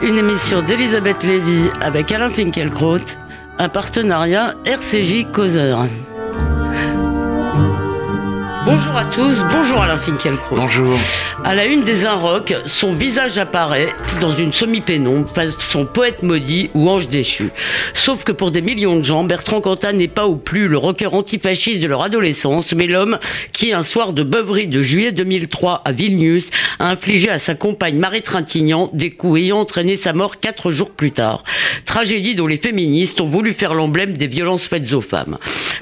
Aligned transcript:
une 0.00 0.16
émission 0.16 0.62
d'Elisabeth 0.62 1.24
Lévy 1.24 1.70
avec 1.80 2.12
Alain 2.12 2.30
Finkielkraut, 2.30 3.00
un 3.58 3.68
partenariat 3.68 4.54
RCJ 4.64 5.26
Causeur. 5.32 5.86
Bonjour 8.64 8.96
à 8.96 9.04
tous, 9.06 9.44
bonjour 9.50 9.82
Alain 9.82 9.96
Finkielkraut. 9.96 10.54
Bonjour. 10.54 10.96
À 11.42 11.54
la 11.54 11.64
une 11.64 11.84
des 11.84 12.04
Inrocks, 12.04 12.54
son 12.66 12.92
visage 12.92 13.38
apparaît 13.38 13.88
dans 14.20 14.32
une 14.32 14.52
semi-pénombre, 14.52 15.28
son 15.58 15.86
poète 15.86 16.22
maudit 16.22 16.70
ou 16.74 16.88
ange 16.88 17.08
déchu. 17.08 17.50
Sauf 17.94 18.24
que 18.24 18.32
pour 18.32 18.50
des 18.50 18.60
millions 18.60 18.96
de 18.96 19.02
gens, 19.02 19.24
Bertrand 19.24 19.60
Cantat 19.60 19.94
n'est 19.94 20.06
pas 20.06 20.28
ou 20.28 20.36
plus 20.36 20.68
le 20.68 20.76
rocker 20.76 21.12
antifasciste 21.12 21.80
de 21.80 21.86
leur 21.86 22.04
adolescence, 22.04 22.74
mais 22.74 22.86
l'homme 22.86 23.18
qui, 23.52 23.72
un 23.72 23.82
soir 23.82 24.12
de 24.12 24.22
beuverie 24.22 24.66
de 24.66 24.82
juillet 24.82 25.12
2003 25.12 25.82
à 25.84 25.92
Vilnius, 25.92 26.50
a 26.78 26.90
infligé 26.90 27.30
à 27.30 27.38
sa 27.38 27.54
compagne 27.54 27.96
Marie 27.96 28.22
Trintignant 28.22 28.90
des 28.92 29.10
coups 29.10 29.40
ayant 29.40 29.60
entraîné 29.60 29.96
sa 29.96 30.12
mort 30.12 30.40
quatre 30.40 30.70
jours 30.70 30.90
plus 30.90 31.12
tard. 31.12 31.42
Tragédie 31.86 32.34
dont 32.34 32.46
les 32.46 32.58
féministes 32.58 33.20
ont 33.20 33.26
voulu 33.26 33.54
faire 33.54 33.74
l'emblème 33.74 34.16
des 34.16 34.28
violences 34.28 34.66
faites 34.66 34.92
aux 34.92 35.00
femmes. 35.00 35.38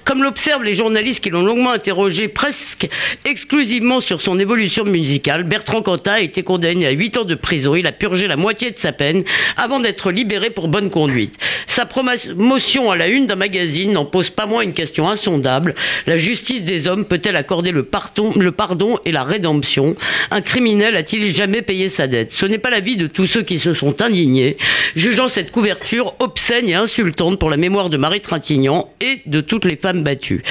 Comme 0.08 0.22
l'observent 0.22 0.64
les 0.64 0.72
journalistes 0.72 1.22
qui 1.22 1.28
l'ont 1.28 1.44
longuement 1.44 1.70
interrogé 1.70 2.28
presque 2.28 2.88
exclusivement 3.26 4.00
sur 4.00 4.22
son 4.22 4.38
évolution 4.38 4.86
musicale, 4.86 5.42
Bertrand 5.42 5.82
Cantat 5.82 6.14
a 6.14 6.20
été 6.20 6.42
condamné 6.42 6.86
à 6.86 6.92
8 6.92 7.18
ans 7.18 7.24
de 7.24 7.34
prison. 7.34 7.74
Il 7.74 7.86
a 7.86 7.92
purgé 7.92 8.26
la 8.26 8.36
moitié 8.36 8.70
de 8.70 8.78
sa 8.78 8.92
peine 8.92 9.22
avant 9.58 9.80
d'être 9.80 10.10
libéré 10.10 10.48
pour 10.48 10.68
bonne 10.68 10.88
conduite. 10.88 11.34
Sa 11.66 11.84
promotion 11.84 12.90
à 12.90 12.96
la 12.96 13.08
une 13.08 13.26
d'un 13.26 13.36
magazine 13.36 13.92
n'en 13.92 14.06
pose 14.06 14.30
pas 14.30 14.46
moins 14.46 14.62
une 14.62 14.72
question 14.72 15.10
insondable. 15.10 15.74
La 16.06 16.16
justice 16.16 16.64
des 16.64 16.86
hommes 16.86 17.04
peut-elle 17.04 17.36
accorder 17.36 17.70
le 17.70 17.82
pardon, 17.82 18.32
le 18.34 18.50
pardon 18.50 18.98
et 19.04 19.12
la 19.12 19.24
rédemption? 19.24 19.94
Un 20.30 20.40
criminel 20.40 20.96
a-t-il 20.96 21.34
jamais 21.34 21.60
payé 21.60 21.90
sa 21.90 22.06
dette? 22.06 22.32
Ce 22.32 22.46
n'est 22.46 22.56
pas 22.56 22.70
l'avis 22.70 22.96
de 22.96 23.08
tous 23.08 23.26
ceux 23.26 23.42
qui 23.42 23.58
se 23.58 23.74
sont 23.74 24.00
indignés, 24.00 24.56
jugeant 24.96 25.28
cette 25.28 25.50
couverture 25.50 26.14
obscène 26.18 26.66
et 26.66 26.74
insultante 26.74 27.38
pour 27.38 27.50
la 27.50 27.58
mémoire 27.58 27.90
de 27.90 27.98
Marie 27.98 28.22
Trintignant 28.22 28.90
et 29.02 29.20
de 29.26 29.42
toutes 29.42 29.66
les 29.66 29.76
femmes 29.76 29.97
battues. 30.02 30.42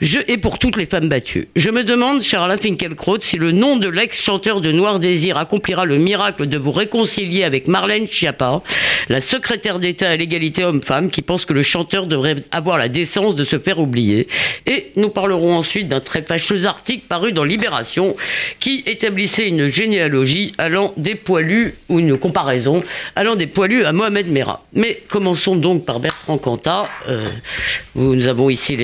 Je, 0.00 0.18
et 0.28 0.38
pour 0.38 0.58
toutes 0.58 0.76
les 0.76 0.86
femmes 0.86 1.08
battues. 1.08 1.48
Je 1.56 1.70
me 1.70 1.84
demande, 1.84 2.22
cher 2.22 2.42
Alain 2.42 2.56
Finkielkraut, 2.56 3.20
si 3.20 3.36
le 3.36 3.52
nom 3.52 3.76
de 3.76 3.88
l'ex-chanteur 3.88 4.60
de 4.60 4.72
Noir 4.72 4.98
Désir 4.98 5.38
accomplira 5.38 5.84
le 5.84 5.98
miracle 5.98 6.46
de 6.46 6.58
vous 6.58 6.72
réconcilier 6.72 7.44
avec 7.44 7.68
Marlène 7.68 8.06
Schiappa, 8.06 8.62
la 9.08 9.20
secrétaire 9.20 9.78
d'État 9.78 10.10
à 10.10 10.16
l'égalité 10.16 10.64
homme-femme, 10.64 11.10
qui 11.10 11.22
pense 11.22 11.44
que 11.44 11.52
le 11.52 11.62
chanteur 11.62 12.06
devrait 12.06 12.36
avoir 12.50 12.76
la 12.76 12.88
décence 12.88 13.34
de 13.34 13.44
se 13.44 13.58
faire 13.58 13.78
oublier. 13.78 14.28
Et 14.66 14.92
nous 14.96 15.08
parlerons 15.08 15.54
ensuite 15.56 15.88
d'un 15.88 16.00
très 16.00 16.22
fâcheux 16.22 16.66
article 16.66 17.04
paru 17.08 17.32
dans 17.32 17.44
Libération 17.44 18.16
qui 18.60 18.82
établissait 18.86 19.48
une 19.48 19.68
généalogie 19.68 20.52
allant 20.58 20.92
des 20.96 21.14
poilus, 21.14 21.74
ou 21.88 21.98
une 22.00 22.18
comparaison, 22.18 22.82
allant 23.16 23.36
des 23.36 23.46
poilus 23.46 23.84
à 23.84 23.92
Mohamed 23.92 24.28
Merah. 24.28 24.64
Mais 24.74 25.00
commençons 25.08 25.56
donc 25.56 25.84
par 25.84 26.00
Bertrand 26.00 26.38
Cantat. 26.38 26.88
Euh, 27.08 27.28
nous 27.94 28.28
avons 28.28 28.50
ici 28.50 28.76
les 28.76 28.83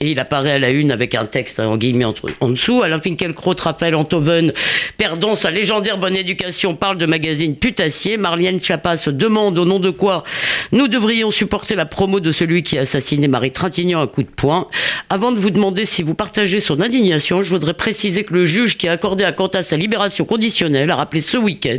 Il 0.00 0.18
apparaît 0.18 0.52
à 0.52 0.58
la 0.58 0.70
une 0.70 0.90
avec 0.90 1.14
un 1.14 1.26
texte 1.26 1.60
en 1.60 1.76
guillemets 1.76 2.04
en 2.04 2.48
dessous. 2.48 2.82
Alain 2.82 2.98
Finkielkraut, 2.98 3.54
Raphaël 3.60 3.94
Antoven, 3.94 4.52
perdant 4.98 5.34
sa 5.36 5.50
légendaire 5.50 5.98
bonne 5.98 6.16
éducation, 6.16 6.74
parle 6.74 6.98
de 6.98 7.06
magazine 7.06 7.56
putassier. 7.56 8.16
Marlienne 8.16 8.62
Chapa 8.62 8.96
se 8.96 9.10
demande 9.10 9.58
au 9.58 9.64
nom 9.64 9.78
de 9.78 9.90
quoi 9.90 10.24
nous 10.72 10.88
devrions 10.88 11.30
supporter 11.30 11.74
la 11.74 11.86
promo 11.86 12.20
de 12.20 12.32
celui 12.32 12.62
qui 12.62 12.78
a 12.78 12.82
assassiné 12.82 13.28
Marie 13.28 13.52
Trintignant 13.52 14.00
à 14.00 14.06
coup 14.06 14.22
de 14.22 14.28
poing. 14.28 14.68
Avant 15.08 15.32
de 15.32 15.38
vous 15.38 15.50
demander 15.50 15.84
si 15.84 16.02
vous 16.02 16.14
partagez 16.14 16.60
son 16.60 16.80
indignation, 16.80 17.42
je 17.42 17.50
voudrais 17.50 17.74
préciser 17.74 18.24
que 18.24 18.34
le 18.34 18.44
juge 18.44 18.76
qui 18.76 18.88
a 18.88 18.92
accordé 18.92 19.24
à 19.24 19.32
Quentin 19.32 19.62
sa 19.62 19.76
libération 19.76 20.24
conditionnelle 20.24 20.90
a 20.90 20.96
rappelé 20.96 21.22
ce 21.22 21.36
week-end 21.36 21.78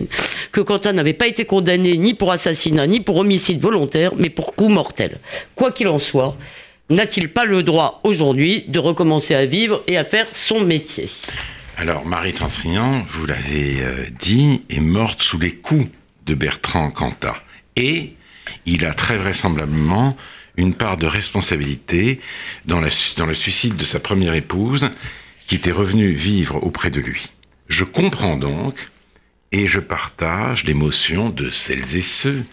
que 0.51 0.61
Quentin 0.61 0.93
n'avait 0.93 1.13
pas 1.13 1.27
été 1.27 1.45
condamné 1.45 1.97
ni 1.97 2.13
pour 2.13 2.31
assassinat 2.31 2.87
ni 2.87 2.99
pour 2.99 3.17
homicide 3.17 3.61
volontaire, 3.61 4.11
mais 4.15 4.29
pour 4.29 4.55
coup 4.55 4.67
mortel. 4.67 5.17
Quoi 5.55 5.71
qu'il 5.71 5.87
en 5.87 5.99
soit, 5.99 6.35
n'a-t-il 6.89 7.29
pas 7.29 7.45
le 7.45 7.63
droit 7.63 8.01
aujourd'hui 8.03 8.65
de 8.67 8.79
recommencer 8.79 9.35
à 9.35 9.45
vivre 9.45 9.83
et 9.87 9.97
à 9.97 10.03
faire 10.03 10.27
son 10.33 10.61
métier 10.61 11.09
Alors, 11.77 12.05
Marie 12.05 12.33
Trintignant, 12.33 13.03
vous 13.07 13.25
l'avez 13.25 13.81
euh, 13.81 14.05
dit, 14.19 14.63
est 14.69 14.79
morte 14.79 15.21
sous 15.21 15.39
les 15.39 15.55
coups 15.55 15.87
de 16.25 16.35
Bertrand 16.35 16.91
Cantat. 16.91 17.37
Et 17.75 18.13
il 18.65 18.85
a 18.85 18.93
très 18.93 19.17
vraisemblablement 19.17 20.17
une 20.57 20.73
part 20.73 20.97
de 20.97 21.07
responsabilité 21.07 22.19
dans 22.65 22.81
le 22.81 23.33
suicide 23.33 23.77
de 23.77 23.85
sa 23.85 23.99
première 23.99 24.33
épouse, 24.33 24.89
qui 25.47 25.55
était 25.55 25.71
revenue 25.71 26.13
vivre 26.13 26.63
auprès 26.63 26.89
de 26.89 26.99
lui. 26.99 27.31
Je 27.67 27.83
comprends 27.83 28.37
donc 28.37 28.89
et 29.51 29.67
je 29.67 29.79
partage 29.79 30.63
l'émotion 30.63 31.29
de 31.29 31.49
celles 31.49 31.95
et 31.95 32.01
ceux 32.01 32.43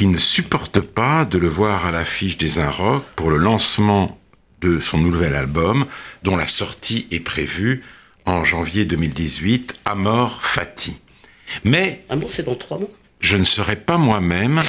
qui 0.00 0.06
ne 0.06 0.16
supportent 0.16 0.80
pas 0.80 1.26
de 1.26 1.36
le 1.36 1.48
voir 1.48 1.84
à 1.84 1.90
l'affiche 1.90 2.38
des 2.38 2.58
Inrocks 2.58 3.04
pour 3.16 3.28
le 3.28 3.36
lancement 3.36 4.18
de 4.62 4.80
son 4.80 4.96
nouvel 4.96 5.34
album, 5.34 5.84
dont 6.22 6.38
la 6.38 6.46
sortie 6.46 7.06
est 7.10 7.20
prévue 7.20 7.82
en 8.24 8.42
janvier 8.42 8.86
2018, 8.86 9.74
Amor 9.84 10.40
Fati. 10.42 10.96
Mais. 11.64 12.02
Amour, 12.08 12.30
c'est 12.32 12.44
dans 12.44 12.54
trois 12.54 12.78
mois? 12.78 12.88
Je 13.20 13.36
ne 13.36 13.44
serais 13.44 13.76
pas 13.76 13.98
moi-même 13.98 14.62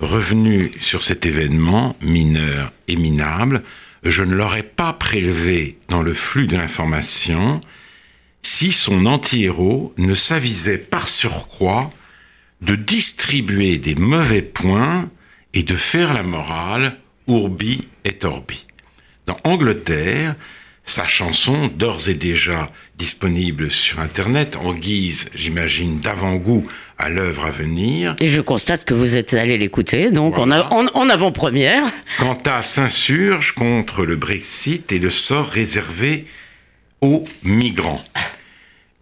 revenu 0.00 0.72
sur 0.80 1.04
cet 1.04 1.26
événement 1.26 1.94
mineur 2.00 2.72
et 2.88 2.96
minable. 2.96 3.62
Je 4.02 4.24
ne 4.24 4.34
l'aurais 4.34 4.64
pas 4.64 4.92
prélevé 4.94 5.78
dans 5.90 6.02
le 6.02 6.12
flux 6.12 6.48
de 6.48 6.56
l'information 6.56 7.60
si 8.42 8.72
son 8.72 9.06
anti-héros 9.06 9.94
ne 9.96 10.14
s'avisait 10.14 10.76
par 10.76 11.06
surcroît 11.06 11.92
de 12.62 12.76
distribuer 12.76 13.78
des 13.78 13.94
mauvais 13.94 14.42
points 14.42 15.10
et 15.52 15.62
de 15.62 15.76
faire 15.76 16.14
la 16.14 16.22
morale 16.22 16.96
urbi 17.28 17.86
et 18.04 18.24
orbi. 18.24 18.66
Dans 19.26 19.36
Angleterre, 19.44 20.34
sa 20.84 21.06
chanson, 21.06 21.68
d'ores 21.68 22.08
et 22.08 22.14
déjà 22.14 22.70
disponible 22.96 23.70
sur 23.70 24.00
Internet, 24.00 24.56
en 24.56 24.74
guise, 24.74 25.30
j'imagine, 25.34 26.00
d'avant-goût 26.00 26.66
à 26.98 27.08
l'œuvre 27.08 27.46
à 27.46 27.50
venir. 27.50 28.16
Et 28.20 28.26
je 28.26 28.40
constate 28.40 28.84
que 28.84 28.94
vous 28.94 29.16
êtes 29.16 29.34
allé 29.34 29.58
l'écouter, 29.58 30.10
donc 30.10 30.38
en, 30.38 30.50
en 30.50 31.08
avant-première. 31.08 31.84
Quant 32.18 32.38
à 32.46 32.62
s'insurge 32.62 33.52
contre 33.52 34.04
le 34.04 34.16
Brexit 34.16 34.90
et 34.92 34.98
le 34.98 35.10
sort 35.10 35.48
réservé 35.48 36.26
aux 37.00 37.24
migrants. 37.42 38.02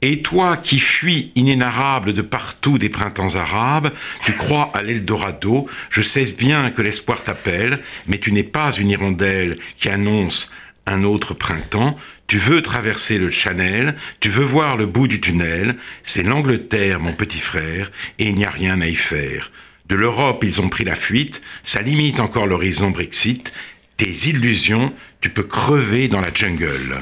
Et 0.02 0.22
toi 0.22 0.56
qui 0.56 0.78
fuis 0.78 1.30
inénarrable 1.34 2.14
de 2.14 2.22
partout 2.22 2.78
des 2.78 2.88
printemps 2.88 3.34
arabes, 3.34 3.92
tu 4.24 4.32
crois 4.32 4.70
à 4.74 4.82
l'Eldorado, 4.82 5.68
je 5.90 6.00
sais 6.00 6.32
bien 6.32 6.70
que 6.70 6.80
l'espoir 6.80 7.22
t'appelle, 7.22 7.80
mais 8.06 8.18
tu 8.18 8.32
n'es 8.32 8.42
pas 8.42 8.72
une 8.72 8.90
hirondelle 8.90 9.58
qui 9.76 9.90
annonce 9.90 10.52
un 10.86 11.04
autre 11.04 11.34
printemps, 11.34 11.98
tu 12.26 12.38
veux 12.38 12.62
traverser 12.62 13.18
le 13.18 13.30
Channel, 13.30 13.94
tu 14.20 14.30
veux 14.30 14.44
voir 14.44 14.76
le 14.78 14.86
bout 14.86 15.06
du 15.06 15.20
tunnel, 15.20 15.76
c'est 16.02 16.22
l'Angleterre, 16.22 16.98
mon 16.98 17.12
petit 17.12 17.38
frère, 17.38 17.92
et 18.18 18.28
il 18.28 18.34
n'y 18.36 18.44
a 18.46 18.50
rien 18.50 18.80
à 18.80 18.86
y 18.86 18.94
faire. 18.94 19.52
De 19.88 19.96
l'Europe, 19.96 20.44
ils 20.44 20.60
ont 20.60 20.68
pris 20.68 20.84
la 20.84 20.94
fuite, 20.94 21.42
ça 21.62 21.82
limite 21.82 22.20
encore 22.20 22.46
l'horizon 22.46 22.90
Brexit, 22.90 23.52
tes 23.98 24.28
illusions, 24.28 24.94
tu 25.20 25.28
peux 25.28 25.42
crever 25.42 26.08
dans 26.08 26.20
la 26.20 26.32
jungle. 26.32 26.96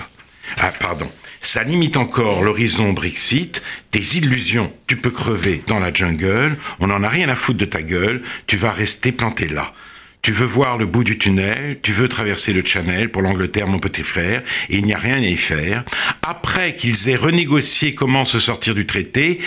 Ah, 0.56 0.72
pardon. 0.72 1.10
Ça 1.40 1.62
limite 1.62 1.96
encore 1.96 2.42
l'horizon 2.42 2.92
Brexit, 2.92 3.62
tes 3.90 4.16
illusions, 4.16 4.72
tu 4.86 4.96
peux 4.96 5.10
crever 5.10 5.62
dans 5.66 5.78
la 5.78 5.92
jungle, 5.92 6.56
on 6.80 6.88
n'en 6.88 7.02
a 7.02 7.08
rien 7.08 7.28
à 7.28 7.36
foutre 7.36 7.58
de 7.58 7.64
ta 7.64 7.82
gueule, 7.82 8.22
tu 8.46 8.56
vas 8.56 8.72
rester 8.72 9.12
planté 9.12 9.46
là. 9.46 9.72
Tu 10.20 10.32
veux 10.32 10.46
voir 10.46 10.76
le 10.76 10.86
bout 10.86 11.04
du 11.04 11.16
tunnel, 11.16 11.78
tu 11.80 11.92
veux 11.92 12.08
traverser 12.08 12.52
le 12.52 12.64
Channel 12.64 13.10
pour 13.10 13.22
l'Angleterre, 13.22 13.68
mon 13.68 13.78
petit 13.78 14.02
frère, 14.02 14.42
et 14.68 14.76
il 14.76 14.84
n'y 14.84 14.92
a 14.92 14.98
rien 14.98 15.14
à 15.14 15.20
y 15.20 15.36
faire. 15.36 15.84
Après 16.22 16.74
qu'ils 16.76 17.08
aient 17.08 17.16
renégocié 17.16 17.94
comment 17.94 18.24
se 18.24 18.40
sortir 18.40 18.74
du 18.74 18.84
traité, 18.84 19.38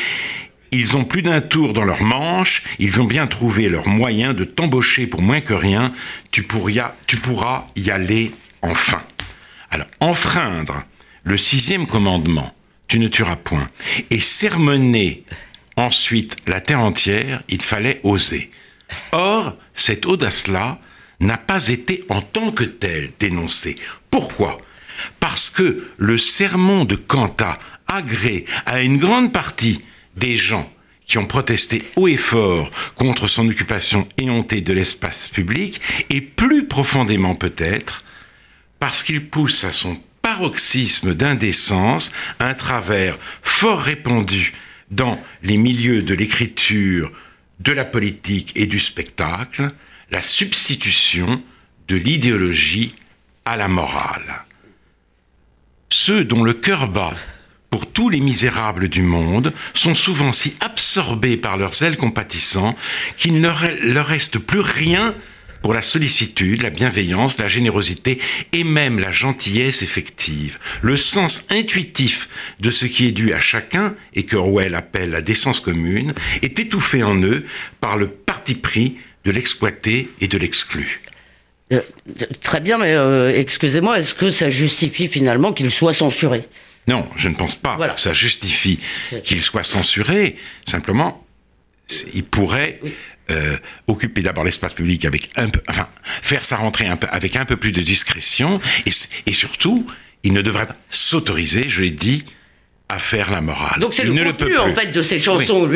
ils 0.72 0.96
ont 0.96 1.04
plus 1.04 1.22
d'un 1.22 1.42
tour 1.42 1.74
dans 1.74 1.84
leur 1.84 2.02
manche, 2.02 2.64
ils 2.80 2.92
vont 2.92 3.04
bien 3.04 3.28
trouver 3.28 3.68
leur 3.68 3.88
moyen 3.90 4.34
de 4.34 4.46
t'embaucher 4.46 5.06
pour 5.06 5.22
moins 5.22 5.42
que 5.42 5.54
rien, 5.54 5.94
tu, 6.32 6.48
tu 7.06 7.18
pourras 7.18 7.68
y 7.76 7.92
aller 7.92 8.32
enfin. 8.62 9.04
Alors, 9.70 9.88
enfreindre 10.00 10.86
le 11.24 11.38
sixième 11.38 11.88
commandement, 11.88 12.54
tu 12.88 13.00
ne 13.00 13.08
tueras 13.08 13.36
point, 13.36 13.70
et 14.10 14.20
sermonner 14.20 15.24
ensuite 15.76 16.38
la 16.48 16.62
terre 16.62 16.82
entière, 16.82 17.44
il 17.50 17.62
fallait 17.62 18.02
oser. 18.04 18.52
Or, 19.12 19.56
cette 19.74 20.06
audace-là 20.06 20.80
n'a 21.20 21.38
pas 21.38 21.70
été 21.70 22.04
en 22.10 22.22
tant 22.22 22.52
que 22.52 22.64
telle 22.64 23.12
dénoncée. 23.20 23.78
Pourquoi? 24.10 24.60
Parce 25.20 25.50
que 25.50 25.88
le 25.98 26.18
sermon 26.18 26.84
de 26.86 26.96
Quanta 26.96 27.60
agrée 27.88 28.46
à 28.66 28.82
une 28.82 28.98
grande 28.98 29.32
partie 29.32 29.82
des 30.16 30.36
gens 30.36 30.72
qui 31.06 31.18
ont 31.18 31.26
protesté 31.26 31.84
haut 31.96 32.08
et 32.08 32.18
fort 32.18 32.72
contre 32.96 33.28
son 33.28 33.48
occupation 33.48 34.08
éhontée 34.18 34.62
de 34.62 34.74
l'espace 34.74 35.28
public, 35.28 35.82
et 36.10 36.22
plus 36.22 36.68
profondément 36.68 37.36
peut-être 37.36 38.04
parce 38.80 39.04
qu'il 39.04 39.28
pousse 39.28 39.64
à 39.64 39.72
son 39.72 40.02
paroxysme 40.31 41.13
d'indécence 41.13 42.13
un 42.39 42.54
travers 42.54 43.18
fort 43.42 43.81
répandu 43.81 44.54
dans 44.89 45.22
les 45.44 45.57
milieux 45.57 46.04
de 46.04 46.13
l'écriture, 46.13 47.12
de 47.60 47.74
la 47.74 47.83
politique 47.83 48.54
et 48.56 48.66
du 48.66 48.80
spectacle, 48.80 49.74
la 50.10 50.22
substitution 50.22 51.44
de 51.89 51.98
l'idéologie 51.98 52.95
à 53.44 53.57
la 53.57 53.68
morale. 53.68 54.45
Ceux 55.89 56.24
dont 56.24 56.45
le 56.45 56.54
cœur 56.54 56.88
bat 56.88 57.16
pour 57.69 57.92
tous 57.92 58.07
les 58.07 58.22
misérables 58.22 58.88
du 58.88 59.01
monde 59.01 59.54
sont 59.74 59.95
souvent 59.95 60.31
si 60.31 60.56
absorbés 60.62 61.36
par 61.36 61.57
leurs 61.57 61.84
ailes 61.84 61.98
compatissants 61.98 62.77
qu'il 63.18 63.42
ne 63.42 63.94
leur 63.94 64.07
reste 64.07 64.39
plus 64.39 64.62
rien 64.62 65.13
pour 65.62 65.74
la 65.74 65.81
sollicitude, 65.81 66.62
la 66.62 66.69
bienveillance, 66.69 67.38
la 67.38 67.48
générosité 67.48 68.19
et 68.52 68.63
même 68.63 69.00
la 69.00 69.12
gentillesse 69.12 69.81
effective. 69.81 70.60
Le 70.81 70.98
sens 70.98 71.46
intuitif 71.50 72.30
de 72.60 72.72
ce 72.72 72.86
qui 72.86 73.08
est 73.08 73.12
dû 73.12 73.34
à 73.34 73.40
chacun 73.40 73.96
et 74.13 74.24
que 74.24 74.36
Orwell 74.36 74.75
appelle 74.75 75.12
la 75.12 75.22
décence 75.22 75.60
commune 75.60 76.13
est 76.42 76.60
étouffé 76.60 77.04
en 77.04 77.16
eux 77.22 77.46
par 77.80 77.98
le 77.98 78.08
parti 78.08 78.56
pris 78.56 78.98
de 79.25 79.31
l'exploité 79.31 80.10
et 80.19 80.28
de 80.28 80.38
l'exclu. 80.38 81.02
Euh, 81.72 81.81
très 82.42 82.60
bien, 82.60 82.78
mais 82.78 82.94
euh, 82.94 83.31
excusez-moi, 83.34 84.00
est-ce 84.00 84.13
que 84.13 84.30
ça 84.30 84.50
justifie 84.50 85.08
finalement 85.08 85.54
qu'il 85.54 85.72
soit 85.72 85.94
censuré? 85.94 86.44
Non, 86.88 87.08
je 87.16 87.30
ne 87.30 87.36
pense 87.36 87.56
pas. 87.56 87.75
Voilà. 87.75 87.96
Ça 87.98 88.12
justifie 88.12 88.80
qu'il 89.24 89.42
soit 89.42 89.63
censuré. 89.63 90.36
Simplement, 90.66 91.25
il 92.14 92.24
pourrait 92.24 92.80
euh, 93.30 93.58
occuper 93.88 94.22
d'abord 94.22 94.44
l'espace 94.44 94.74
public 94.74 95.06
avec 95.06 95.30
un 95.36 95.50
peu, 95.50 95.62
enfin, 95.70 95.88
faire 96.22 96.44
sa 96.44 96.58
rentrée 96.58 96.88
un 96.88 96.98
peu, 96.98 97.08
avec 97.12 97.36
un 97.36 97.46
peu 97.46 97.56
plus 97.56 97.72
de 97.72 97.82
discrétion, 97.82 98.60
et, 98.86 99.34
surtout, 99.34 99.88
il 100.24 100.34
ne 100.34 100.42
devrait 100.42 100.66
pas 100.66 100.76
s'autoriser, 100.90 101.70
je 101.70 101.82
l'ai 101.82 101.92
dit, 101.92 102.26
à 102.90 103.00
faire 103.00 103.32
la 103.32 103.40
morale. 103.40 103.80
Donc 103.80 103.94
c'est 103.94 104.04
le 104.04 104.14
contenu 104.14 104.58
en 104.58 104.76
fait 104.76 104.92
de 104.92 105.02
ces 105.02 105.18
chansons. 105.18 105.70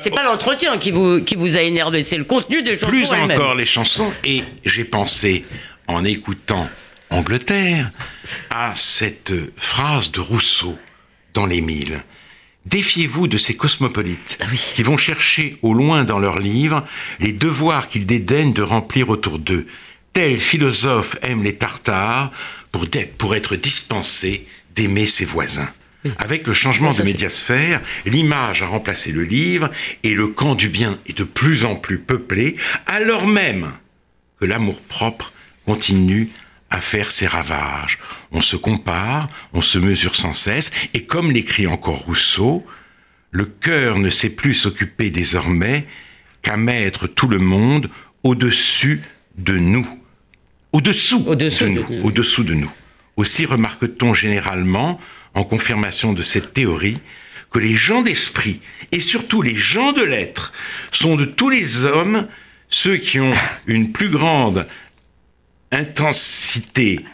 C'est 0.00 0.10
pas 0.10 0.24
l'entretien 0.24 0.78
qui 0.78 0.90
vous 0.90 1.20
qui 1.20 1.36
vous 1.36 1.56
a 1.56 1.60
énervé, 1.60 2.02
c'est 2.02 2.16
le 2.16 2.24
contenu 2.24 2.62
des 2.64 2.74
chansons. 2.74 2.88
Plus 2.88 3.12
encore 3.12 3.54
les 3.54 3.66
chansons. 3.66 4.12
Et 4.24 4.42
j'ai 4.64 4.84
pensé 4.84 5.44
en 5.86 6.04
écoutant 6.04 6.68
Angleterre 7.10 7.92
à 8.50 8.74
cette 8.74 9.32
phrase 9.56 10.10
de 10.10 10.18
Rousseau 10.18 10.76
dans 11.34 11.46
Les 11.46 11.60
Mille. 11.60 12.02
Défiez-vous 12.66 13.28
de 13.28 13.38
ces 13.38 13.54
cosmopolites 13.54 14.38
ah 14.40 14.46
qui 14.74 14.82
vont 14.82 14.96
chercher 14.96 15.56
au 15.62 15.72
loin 15.72 16.02
dans 16.02 16.18
leurs 16.18 16.40
livres 16.40 16.84
les 17.20 17.32
devoirs 17.32 17.88
qu'ils 17.88 18.06
dédaignent 18.06 18.52
de 18.52 18.62
remplir 18.62 19.08
autour 19.08 19.38
d'eux. 19.38 19.66
Tel 20.12 20.38
philosophe 20.38 21.16
aime 21.22 21.44
les 21.44 21.54
Tartares 21.54 22.32
pour, 22.72 22.86
pour 23.18 23.36
être 23.36 23.54
dispensé 23.54 24.46
d'aimer 24.74 25.06
ses 25.06 25.24
voisins. 25.24 25.68
Avec 26.18 26.46
le 26.46 26.54
changement 26.54 26.92
de 26.92 27.02
médiasphère, 27.02 27.80
l'image 28.04 28.62
a 28.62 28.66
remplacé 28.66 29.12
le 29.12 29.24
livre 29.24 29.70
et 30.02 30.14
le 30.14 30.28
camp 30.28 30.54
du 30.54 30.68
bien 30.68 30.98
est 31.06 31.16
de 31.16 31.24
plus 31.24 31.64
en 31.64 31.76
plus 31.76 31.98
peuplé, 31.98 32.56
alors 32.86 33.26
même 33.26 33.72
que 34.38 34.44
l'amour-propre 34.44 35.32
continue 35.64 36.28
à 36.70 36.80
faire 36.80 37.10
ses 37.10 37.26
ravages. 37.26 37.98
On 38.32 38.40
se 38.40 38.56
compare, 38.56 39.28
on 39.52 39.60
se 39.60 39.78
mesure 39.78 40.16
sans 40.16 40.34
cesse, 40.34 40.70
et 40.94 41.04
comme 41.04 41.30
l'écrit 41.30 41.66
encore 41.66 42.00
Rousseau, 42.00 42.66
le 43.30 43.44
cœur 43.44 43.98
ne 43.98 44.10
sait 44.10 44.30
plus 44.30 44.54
s'occuper 44.54 45.10
désormais 45.10 45.86
qu'à 46.42 46.56
mettre 46.56 47.06
tout 47.06 47.28
le 47.28 47.38
monde 47.38 47.90
au-dessus 48.22 49.02
de 49.36 49.58
nous. 49.58 49.86
Au-dessous 50.72 51.34
de 51.34 51.66
nous. 51.68 51.86
Au-dessous 52.02 52.44
de 52.44 52.54
nous. 52.54 52.72
Aussi 53.16 53.46
remarque-t-on 53.46 54.14
généralement, 54.14 55.00
en 55.34 55.44
confirmation 55.44 56.12
de 56.12 56.22
cette 56.22 56.52
théorie, 56.52 56.98
que 57.50 57.58
les 57.58 57.74
gens 57.74 58.02
d'esprit, 58.02 58.60
et 58.92 59.00
surtout 59.00 59.42
les 59.42 59.54
gens 59.54 59.92
de 59.92 60.02
lettres, 60.02 60.52
sont 60.90 61.16
de 61.16 61.24
tous 61.24 61.48
les 61.48 61.84
hommes 61.84 62.26
ceux 62.68 62.96
qui 62.96 63.20
ont 63.20 63.32
une 63.66 63.92
plus 63.92 64.08
grande 64.08 64.66
intensité 65.76 67.04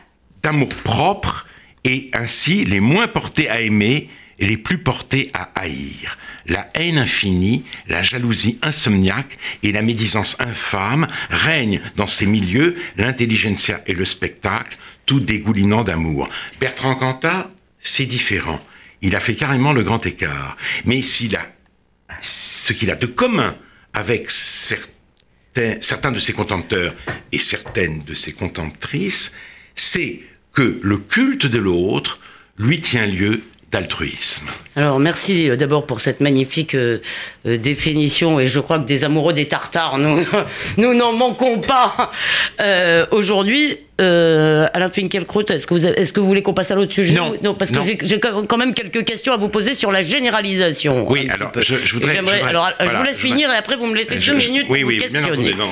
d'amour-propre 0.43 1.47
et 1.85 2.11
ainsi 2.13 2.65
les 2.65 2.81
moins 2.81 3.09
portés 3.09 3.49
à 3.51 3.61
aimer 3.61 4.09
et 4.39 4.47
les 4.47 4.57
plus 4.57 4.79
portés 4.79 5.31
à 5.35 5.51
haïr. 5.55 6.17
La 6.47 6.69
haine 6.75 6.99
infinie, 6.99 7.65
la 7.89 8.03
jalousie 8.03 8.59
insomniaque 8.63 9.39
et 9.63 9.73
la 9.73 9.83
médisance 9.83 10.37
infâme 10.41 11.07
règnent 11.29 11.81
dans 11.97 12.07
ces 12.07 12.27
milieux, 12.27 12.77
l'intelligentsia 12.97 13.83
et 13.87 13.95
le 13.95 14.05
spectacle, 14.05 14.79
tout 15.07 15.21
dégoulinant 15.21 15.85
d'amour. 15.85 16.29
Bertrand 16.61 16.95
Cantat, 16.95 17.51
c'est 17.81 18.07
différent. 18.07 18.59
Il 19.01 19.17
a 19.17 19.21
fait 19.21 19.35
carrément 19.35 19.73
le 19.73 19.83
grand 19.83 20.05
écart. 20.07 20.57
Mais 20.85 21.03
s'il 21.03 21.37
a, 21.37 21.47
ce 22.21 22.73
qu'il 22.73 22.91
a 22.91 22.97
de 22.97 23.07
commun 23.07 23.57
avec 23.93 24.31
certains 24.31 24.93
certains 25.81 26.13
de 26.13 26.19
ses 26.19 26.33
contempteurs 26.33 26.95
et 27.31 27.39
certaines 27.39 28.05
de 28.05 28.15
ses 28.15 28.33
contemptrices, 28.33 29.33
c'est 29.75 30.21
que 30.53 30.81
le 30.83 30.99
culte 30.99 31.47
de 31.47 31.59
l'autre 31.59 32.21
lui 32.59 32.81
tient 32.81 33.07
lieu 33.07 33.43
d'altruisme. 33.73 34.47
Alors 34.77 35.01
merci 35.01 35.49
euh, 35.49 35.57
d'abord 35.57 35.87
pour 35.87 36.01
cette 36.03 36.21
magnifique 36.21 36.75
euh, 36.75 36.99
euh, 37.47 37.57
définition 37.57 38.39
et 38.39 38.47
je 38.47 38.61
crois 38.61 38.79
que 38.79 38.85
des 38.85 39.05
amoureux 39.05 39.33
des 39.33 39.47
Tartares, 39.47 39.97
nous 39.99 40.25
nous 40.77 40.95
n'en 40.95 41.13
manquons 41.13 41.59
pas 41.61 42.13
aujourd'hui. 43.11 43.79
Alain 43.99 44.91
Finkielkraut, 44.93 45.45
est-ce 45.47 45.65
que 45.65 45.75
vous 45.75 45.87
est-ce 45.87 46.13
que 46.13 46.19
vous 46.19 46.27
voulez 46.27 46.43
qu'on 46.43 46.55
passe 46.55 46.73
à 46.73 46.75
l'autre 46.75 46.93
sujet? 46.93 47.15
Non, 47.15 47.35
non 47.41 47.55
parce 47.55 47.71
que 47.71 47.79
j'ai 48.03 48.19
quand 48.19 48.57
même 48.59 48.75
quelques 48.75 49.05
questions 49.05 49.33
à 49.33 49.37
vous 49.37 49.49
poser 49.49 49.75
sur 49.75 49.93
la 49.93 50.03
généralisation. 50.03 51.09
Oui, 51.09 51.29
alors 51.31 51.53
je, 51.57 51.77
voudrais, 51.95 52.19
alors 52.19 52.71
je 52.81 52.97
vous 52.97 53.03
laisse 53.05 53.19
finir 53.19 53.49
et 53.53 53.57
après 53.57 53.77
vous 53.77 53.87
me 53.87 53.95
laissez 53.95 54.17
deux 54.17 54.35
minutes 54.35 54.67
oui, 54.69 54.81
pour 54.81 54.89
oui, 54.89 54.99
questionner. 54.99 55.53
non, 55.53 55.69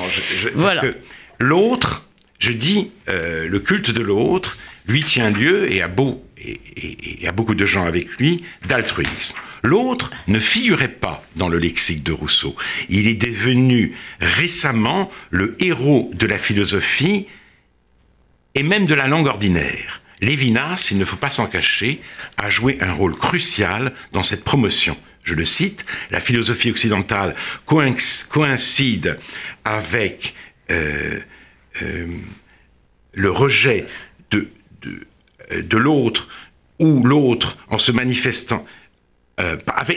voilà. 0.55 0.81
Parce 0.81 0.93
que 0.93 0.97
l'autre, 1.39 2.05
je 2.39 2.53
dis 2.53 2.91
le 3.07 3.59
culte 3.59 3.91
de 3.91 4.01
l'autre 4.01 4.57
lui 4.87 5.03
tient 5.03 5.29
lieu 5.29 5.71
et 5.71 5.81
a 5.81 5.89
beau 5.89 6.23
et, 6.43 7.27
a 7.27 7.31
beaucoup 7.31 7.55
de 7.55 7.65
gens 7.65 7.85
avec 7.85 8.17
lui, 8.17 8.43
d'altruisme. 8.67 9.35
L'autre 9.63 10.11
ne 10.27 10.39
figurait 10.39 10.87
pas 10.87 11.23
dans 11.35 11.47
le 11.47 11.59
lexique 11.59 12.03
de 12.03 12.11
Rousseau. 12.11 12.55
Il 12.89 13.07
est 13.07 13.15
devenu 13.15 13.93
récemment 14.19 15.11
le 15.29 15.55
héros 15.59 16.11
de 16.13 16.25
la 16.25 16.37
philosophie 16.37 17.27
et 18.55 18.63
même 18.63 18.85
de 18.85 18.95
la 18.95 19.07
langue 19.07 19.27
ordinaire. 19.27 20.01
Lévinas, 20.19 20.89
il 20.91 20.97
ne 20.97 21.05
faut 21.05 21.15
pas 21.15 21.29
s'en 21.29 21.47
cacher, 21.47 22.01
a 22.37 22.49
joué 22.49 22.77
un 22.81 22.91
rôle 22.91 23.15
crucial 23.15 23.93
dans 24.11 24.23
cette 24.23 24.43
promotion. 24.43 24.97
Je 25.23 25.35
le 25.35 25.45
cite, 25.45 25.85
la 26.09 26.19
philosophie 26.19 26.71
occidentale 26.71 27.35
coïncide 27.65 29.19
avec 29.63 30.33
euh, 30.71 31.19
euh, 31.81 32.07
le 33.13 33.31
rejet 33.31 33.85
de, 34.31 34.49
de 35.51 35.77
l'autre 35.77 36.27
ou 36.79 37.03
l'autre 37.03 37.57
en 37.69 37.77
se 37.77 37.91
manifestant, 37.91 38.65
euh, 39.39 39.55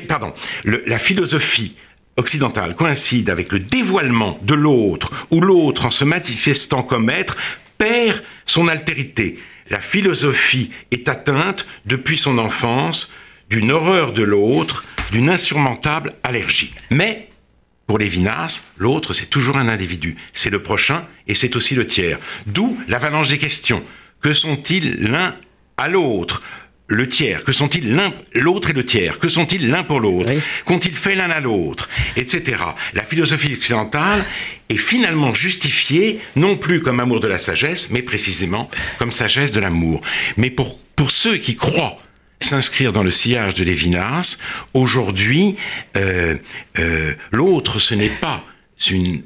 pardon, 0.08 0.34
la 0.64 0.99
philosophie 0.99 1.75
occidentale 2.16 2.75
coïncide 2.75 3.30
avec 3.30 3.52
le 3.52 3.58
dévoilement 3.58 4.38
de 4.42 4.54
l'autre 4.54 5.12
ou 5.30 5.40
l'autre 5.40 5.87
en 5.87 5.90
se 5.90 6.04
manifestant 6.04 6.82
comme 6.82 7.11
être, 7.11 7.37
perd 7.78 8.23
son 8.46 8.68
altérité. 8.68 9.38
La 9.70 9.80
philosophie 9.80 10.70
est 10.90 11.08
atteinte 11.08 11.66
depuis 11.87 12.18
son 12.18 12.38
enfance 12.38 13.12
d'une 13.50 13.73
horreur 13.73 14.12
de 14.12 14.23
l'autre, 14.23 14.84
d'une 15.11 15.30
insurmontable 15.30 16.12
allergie. 16.23 16.75
Mais 16.90 17.28
pour 17.87 17.99
Lévinas, 17.99 18.64
l'autre, 18.78 19.12
c'est 19.12 19.26
toujours 19.26 19.56
un 19.56 19.68
individu. 19.68 20.16
C'est 20.32 20.50
le 20.50 20.62
prochain 20.62 21.04
et 21.26 21.34
c'est 21.34 21.56
aussi 21.56 21.75
le 21.75 21.87
tiers. 21.87 22.18
D'où 22.46 22.78
l'avalanche 22.88 23.28
des 23.28 23.38
questions. 23.38 23.82
Que 24.20 24.32
sont-ils 24.32 24.96
l'un 25.00 25.37
à 25.76 25.88
l'autre 25.88 26.43
le 26.87 27.09
tiers 27.09 27.45
Que 27.45 27.52
sont-ils 27.52 27.95
l'un, 27.95 28.12
l'autre 28.35 28.71
et 28.71 28.73
le 28.73 28.85
tiers 28.85 29.19
Que 29.19 29.28
sont-ils 29.28 29.69
l'un 29.69 29.85
pour 29.85 30.00
l'autre 30.00 30.33
Qu'ont-ils 30.64 30.95
fait 30.95 31.14
l'un 31.14 31.31
à 31.31 31.40
l'autre 31.40 31.88
Etc. 32.16 32.62
La 32.93 33.04
philosophie 33.04 33.54
occidentale 33.54 34.25
est 34.69 34.76
finalement 34.76 35.33
justifiée 35.33 36.21
non 36.37 36.57
plus 36.57 36.81
comme 36.81 37.00
amour 37.00 37.21
de 37.21 37.28
la 37.28 37.38
sagesse, 37.38 37.88
mais 37.90 38.02
précisément 38.02 38.71
comme 38.99 39.12
sagesse 39.12 39.52
de 39.52 39.61
l'amour. 39.61 40.02
Mais 40.37 40.50
pour, 40.50 40.78
pour 40.97 41.11
ceux 41.11 41.37
qui 41.38 41.57
croient 41.57 41.99
s'inscrire 42.40 42.93
dans 42.93 43.02
le 43.02 43.11
sillage 43.11 43.54
de 43.54 43.64
Lévinas, 43.64 44.38
aujourd'hui, 44.75 45.57
euh, 45.97 46.37
euh, 46.78 47.14
l'autre, 47.33 47.78
ce 47.78 47.95
n'est 47.95 48.11
pas 48.11 48.45
une, 48.90 49.23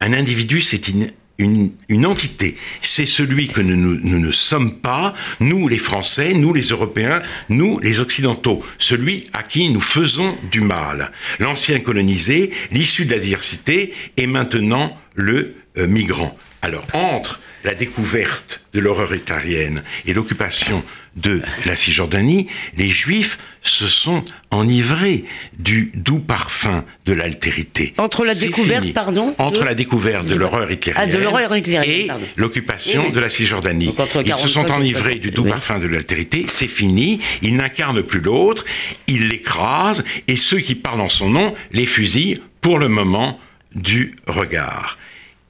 un 0.00 0.14
individu, 0.14 0.62
c'est 0.62 0.88
une 0.88 1.10
une, 1.42 2.06
entité. 2.06 2.56
C'est 2.80 3.06
celui 3.06 3.48
que 3.48 3.60
nous, 3.60 4.00
ne 4.02 4.30
sommes 4.30 4.74
pas, 4.76 5.14
nous 5.40 5.68
les 5.68 5.78
Français, 5.78 6.32
nous 6.32 6.52
les 6.52 6.68
Européens, 6.68 7.22
nous 7.48 7.78
les 7.78 8.00
Occidentaux, 8.00 8.64
celui 8.78 9.24
à 9.32 9.42
qui 9.42 9.70
nous 9.70 9.80
faisons 9.80 10.36
du 10.50 10.60
mal. 10.60 11.12
L'ancien 11.38 11.80
colonisé, 11.80 12.50
l'issue 12.70 13.04
de 13.04 13.12
la 13.12 13.18
diversité, 13.18 13.92
et 14.16 14.26
maintenant 14.26 14.96
le 15.14 15.54
euh, 15.78 15.86
migrant. 15.86 16.36
Alors, 16.62 16.86
entre 16.92 17.40
la 17.64 17.74
découverte 17.74 18.64
de 18.72 18.80
l'horreur 18.80 19.14
italienne 19.14 19.82
et 20.06 20.14
l'occupation 20.14 20.82
de 21.16 21.42
la 21.66 21.76
Cisjordanie, 21.76 22.48
les 22.76 22.88
Juifs 22.88 23.38
se 23.60 23.86
sont 23.86 24.24
enivrés 24.50 25.24
du 25.58 25.92
doux 25.94 26.18
parfum 26.18 26.84
de 27.04 27.12
l'altérité. 27.12 27.94
Entre 27.98 28.24
la 28.24 28.34
découverte, 28.34 28.92
pardon 28.92 29.34
Entre 29.38 29.64
la 29.64 29.74
découverte 29.74 30.26
de 30.26 30.34
l'horreur 30.34 30.70
hitlérienne 30.70 31.84
et 31.84 32.08
l'occupation 32.36 33.10
de 33.10 33.20
la 33.20 33.28
Cisjordanie. 33.28 33.94
Ils 34.24 34.36
se 34.36 34.48
sont 34.48 34.70
enivrés 34.70 35.16
du 35.16 35.30
doux 35.30 35.44
parfum 35.44 35.78
de 35.78 35.86
l'altérité, 35.86 36.46
c'est 36.48 36.66
fini, 36.66 37.20
ils 37.42 37.56
n'incarnent 37.56 38.02
plus 38.02 38.20
l'autre, 38.20 38.64
ils 39.06 39.28
l'écrasent, 39.28 40.04
et 40.28 40.36
ceux 40.36 40.58
qui 40.58 40.74
parlent 40.74 41.00
en 41.00 41.08
son 41.08 41.30
nom 41.30 41.54
les 41.72 41.86
fusillent 41.86 42.40
pour 42.60 42.78
le 42.78 42.88
moment 42.88 43.38
du 43.74 44.16
regard. 44.26 44.98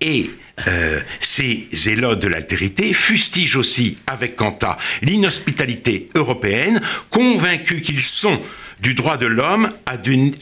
Et 0.00 0.30
euh, 0.68 1.00
ces 1.20 1.66
zélotes 1.72 2.20
de 2.20 2.28
l'altérité 2.28 2.92
fustigent 2.92 3.56
aussi 3.56 3.96
avec 4.06 4.36
Quanta 4.36 4.78
l'inhospitalité 5.00 6.10
européenne, 6.14 6.80
convaincus 7.10 7.82
qu'ils 7.82 8.00
sont 8.00 8.40
du 8.80 8.94
droit 8.94 9.16
de 9.16 9.26
l'homme 9.26 9.72
à, 9.86 9.92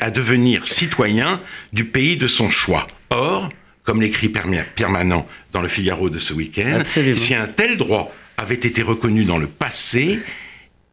à, 0.00 0.10
devenir 0.10 0.66
citoyen 0.66 1.40
du 1.72 1.84
pays 1.84 2.16
de 2.16 2.26
son 2.26 2.50
choix. 2.50 2.88
Or, 3.10 3.50
comme 3.84 4.00
l'écrit 4.00 4.28
Pierre 4.28 4.90
Manant 4.90 5.26
dans 5.52 5.60
le 5.60 5.68
Figaro 5.68 6.10
de 6.10 6.18
ce 6.18 6.32
week-end, 6.32 6.82
si 7.12 7.34
un 7.34 7.46
tel 7.46 7.76
droit 7.76 8.12
avait 8.36 8.54
été 8.54 8.82
reconnu 8.82 9.24
dans 9.24 9.38
le 9.38 9.46
passé, 9.46 10.20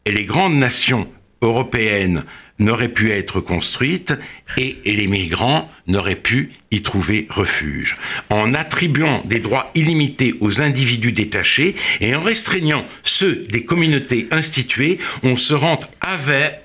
et 0.05 0.11
les 0.11 0.25
grandes 0.25 0.55
nations 0.55 1.07
européennes 1.41 2.23
n'aurait 2.59 2.89
pu 2.89 3.11
être 3.11 3.39
construite 3.39 4.13
et, 4.57 4.77
les 4.85 5.07
migrants 5.07 5.69
n'auraient 5.87 6.15
pu 6.15 6.51
y 6.71 6.81
trouver 6.81 7.27
refuge. 7.29 7.95
En 8.29 8.53
attribuant 8.53 9.21
des 9.25 9.39
droits 9.39 9.71
illimités 9.75 10.35
aux 10.41 10.61
individus 10.61 11.11
détachés 11.11 11.75
et 12.01 12.15
en 12.15 12.21
restreignant 12.21 12.85
ceux 13.03 13.35
des 13.49 13.63
communautés 13.63 14.27
instituées, 14.31 14.99
on 15.23 15.35
se 15.35 15.53
rend 15.53 15.79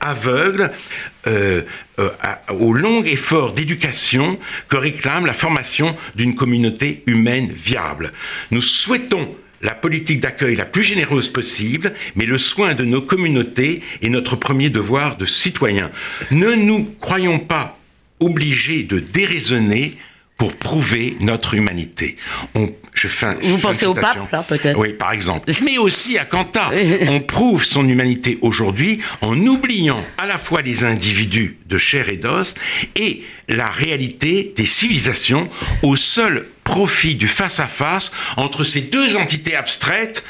aveugle 0.01 0.73
euh, 1.27 1.63
euh, 1.99 2.11
au 2.59 2.73
long 2.73 3.05
effort 3.05 3.53
d'éducation 3.53 4.39
que 4.69 4.77
réclame 4.77 5.27
la 5.27 5.35
formation 5.35 5.97
d'une 6.15 6.35
communauté 6.35 7.03
humaine 7.07 7.51
viable. 7.53 8.13
Nous 8.51 8.63
souhaitons 8.63 9.35
la 9.63 9.75
politique 9.75 10.21
d'accueil 10.21 10.57
la 10.57 10.65
plus 10.65 10.83
généreuse 10.83 11.29
possible, 11.29 11.95
mais 12.17 12.27
le 12.27 12.39
soin 12.39 12.75
de 12.75 12.85
nos 12.85 13.03
communautés 13.03 13.83
est 14.03 14.09
notre 14.09 14.37
premier 14.37 14.71
devoir 14.71 15.17
de 15.17 15.25
citoyen. 15.25 15.91
Ne 16.31 16.55
nous 16.55 16.95
croyons 17.01 17.39
pas 17.39 17.79
obligés 18.21 18.83
de 18.83 18.99
déraisonner 18.99 19.97
pour 20.37 20.55
prouver 20.55 21.17
notre 21.21 21.55
humanité. 21.55 22.17
On, 22.57 22.73
je 22.95 23.07
fais, 23.07 23.37
Vous 23.43 23.59
pensez 23.59 23.87
au 23.87 23.95
pape, 23.95 24.31
là, 24.33 24.43
peut-être 24.43 24.77
Oui, 24.77 24.93
par 24.93 25.13
exemple. 25.13 25.53
Mais 25.65 25.79
aussi 25.79 26.19
à 26.19 26.25
Quanta. 26.25 26.71
On 27.07 27.21
prouve 27.21 27.65
son 27.65 27.89
humanité 27.89 28.39
aujourd'hui 28.43 29.01
en 29.21 29.39
oubliant 29.47 30.05
à 30.19 30.27
la 30.27 30.39
fois 30.39 30.63
les 30.63 30.83
individus 30.83 31.59
de 31.67 31.79
chair 31.79 32.09
et 32.09 32.17
d'os 32.17 32.55
et 32.97 33.23
la 33.49 33.69
réalité 33.69 34.53
des 34.57 34.67
civilisations 34.67 35.49
au 35.83 35.95
seul 35.95 36.47
profit 36.65 37.15
du 37.15 37.29
face-à-face 37.29 38.13
entre 38.37 38.65
ces 38.65 38.83
deux 38.83 39.17
entités 39.17 39.57
abstraites, 39.57 40.25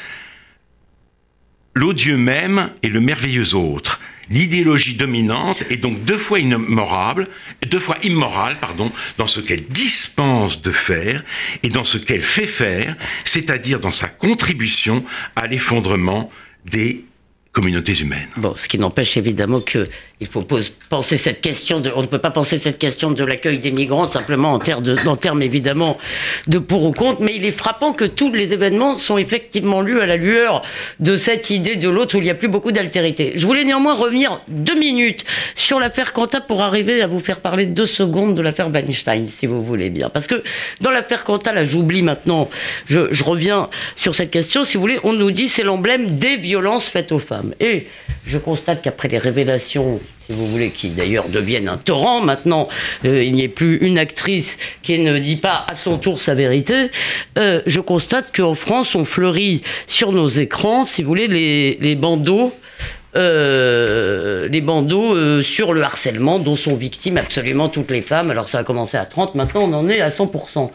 l'odieux 1.73 2.17
même 2.17 2.71
et 2.83 2.89
le 2.89 2.99
merveilleux 2.99 3.55
autre. 3.55 3.99
L'idéologie 4.29 4.95
dominante 4.95 5.63
est 5.69 5.77
donc 5.77 6.03
deux 6.05 6.17
fois 6.17 6.39
immorale, 6.39 7.27
deux 7.67 7.79
fois 7.79 7.97
immorale, 8.03 8.57
dans 9.17 9.27
ce 9.27 9.41
qu'elle 9.41 9.65
dispense 9.67 10.61
de 10.61 10.71
faire 10.71 11.23
et 11.61 11.69
dans 11.69 11.83
ce 11.83 11.97
qu'elle 11.97 12.21
fait 12.21 12.47
faire, 12.47 12.95
c'est-à-dire 13.25 13.79
dans 13.79 13.91
sa 13.91 14.07
contribution 14.07 15.03
à 15.35 15.47
l'effondrement 15.47 16.31
des 16.65 17.03
communautés 17.53 17.93
humaines. 17.93 18.27
Bon, 18.35 18.55
ce 18.57 18.67
qui 18.67 18.79
n'empêche 18.79 19.15
évidemment 19.15 19.61
que 19.61 19.87
il 20.19 20.27
faut 20.27 20.45
penser 20.89 21.17
cette 21.17 21.41
question 21.41 21.81
de, 21.81 21.91
on 21.95 22.01
ne 22.01 22.07
peut 22.07 22.17
pas 22.17 22.31
penser 22.31 22.57
cette 22.57 22.79
question 22.79 23.11
de 23.11 23.23
l'accueil 23.25 23.59
des 23.59 23.71
migrants 23.71 24.05
simplement 24.05 24.53
en 24.53 24.59
termes, 24.59 24.95
en 25.05 25.15
termes 25.17 25.41
évidemment 25.41 25.97
de 26.47 26.59
pour 26.59 26.85
ou 26.85 26.93
contre, 26.93 27.21
mais 27.21 27.33
il 27.35 27.45
est 27.45 27.51
frappant 27.51 27.91
que 27.91 28.05
tous 28.05 28.31
les 28.31 28.53
événements 28.53 28.97
sont 28.97 29.17
effectivement 29.17 29.81
lus 29.81 29.99
à 29.99 30.05
la 30.05 30.15
lueur 30.15 30.63
de 31.01 31.17
cette 31.17 31.49
idée 31.49 31.75
de 31.75 31.89
l'autre 31.89 32.15
où 32.15 32.19
il 32.19 32.23
n'y 32.23 32.29
a 32.29 32.35
plus 32.35 32.47
beaucoup 32.47 32.71
d'altérité. 32.71 33.33
Je 33.35 33.45
voulais 33.45 33.65
néanmoins 33.65 33.95
revenir 33.95 34.39
deux 34.47 34.79
minutes 34.79 35.25
sur 35.55 35.79
l'affaire 35.79 36.13
Quentin 36.13 36.39
pour 36.39 36.61
arriver 36.61 37.01
à 37.01 37.07
vous 37.07 37.19
faire 37.19 37.41
parler 37.41 37.65
deux 37.65 37.85
secondes 37.85 38.33
de 38.33 38.41
l'affaire 38.41 38.69
Weinstein, 38.69 39.27
si 39.27 39.45
vous 39.45 39.61
voulez 39.61 39.89
bien. 39.89 40.09
Parce 40.09 40.27
que 40.27 40.41
dans 40.79 40.91
l'affaire 40.91 41.25
Quentin, 41.25 41.51
là 41.51 41.65
j'oublie 41.65 42.01
maintenant, 42.01 42.49
je, 42.87 43.11
je 43.11 43.23
reviens 43.25 43.69
sur 43.97 44.15
cette 44.15 44.31
question, 44.31 44.63
si 44.63 44.77
vous 44.77 44.81
voulez, 44.81 44.99
on 45.03 45.11
nous 45.11 45.31
dit 45.31 45.49
c'est 45.49 45.63
l'emblème 45.63 46.17
des 46.17 46.37
violences 46.37 46.85
faites 46.85 47.11
aux 47.11 47.19
femmes. 47.19 47.42
Et 47.59 47.87
je 48.25 48.37
constate 48.37 48.81
qu'après 48.81 49.07
les 49.07 49.17
révélations 49.17 49.99
si 50.25 50.33
vous 50.33 50.47
voulez, 50.47 50.69
qui 50.69 50.89
d'ailleurs 50.89 51.27
deviennent 51.27 51.67
un 51.67 51.77
torrent. 51.77 52.21
Maintenant, 52.21 52.69
euh, 53.05 53.23
il 53.23 53.33
n'y 53.33 53.43
a 53.43 53.49
plus 53.49 53.77
une 53.77 53.97
actrice 53.97 54.57
qui 54.81 54.97
ne 54.99 55.19
dit 55.19 55.35
pas 55.35 55.65
à 55.67 55.75
son 55.75 55.97
tour 55.97 56.21
sa 56.21 56.33
vérité. 56.33 56.91
Euh, 57.37 57.61
je 57.65 57.81
constate 57.81 58.35
qu'en 58.35 58.53
France, 58.53 58.95
on 58.95 59.03
fleurit 59.03 59.63
sur 59.87 60.11
nos 60.11 60.29
écrans, 60.29 60.85
si 60.85 61.03
vous 61.03 61.09
voulez, 61.09 61.27
les, 61.27 61.95
bandeaux. 61.95 62.53
Euh, 63.15 64.47
les 64.47 64.61
bandeaux 64.61 65.41
sur 65.43 65.73
le 65.73 65.83
harcèlement 65.83 66.39
dont 66.39 66.55
sont 66.55 66.75
victimes 66.75 67.17
absolument 67.17 67.67
toutes 67.67 67.91
les 67.91 68.01
femmes. 68.01 68.31
Alors 68.31 68.47
ça 68.47 68.59
a 68.59 68.63
commencé 68.63 68.97
à 68.97 69.05
30, 69.05 69.35
maintenant 69.35 69.69
on 69.69 69.73
en 69.73 69.89
est 69.89 70.01
à 70.01 70.09
100%. 70.09 70.71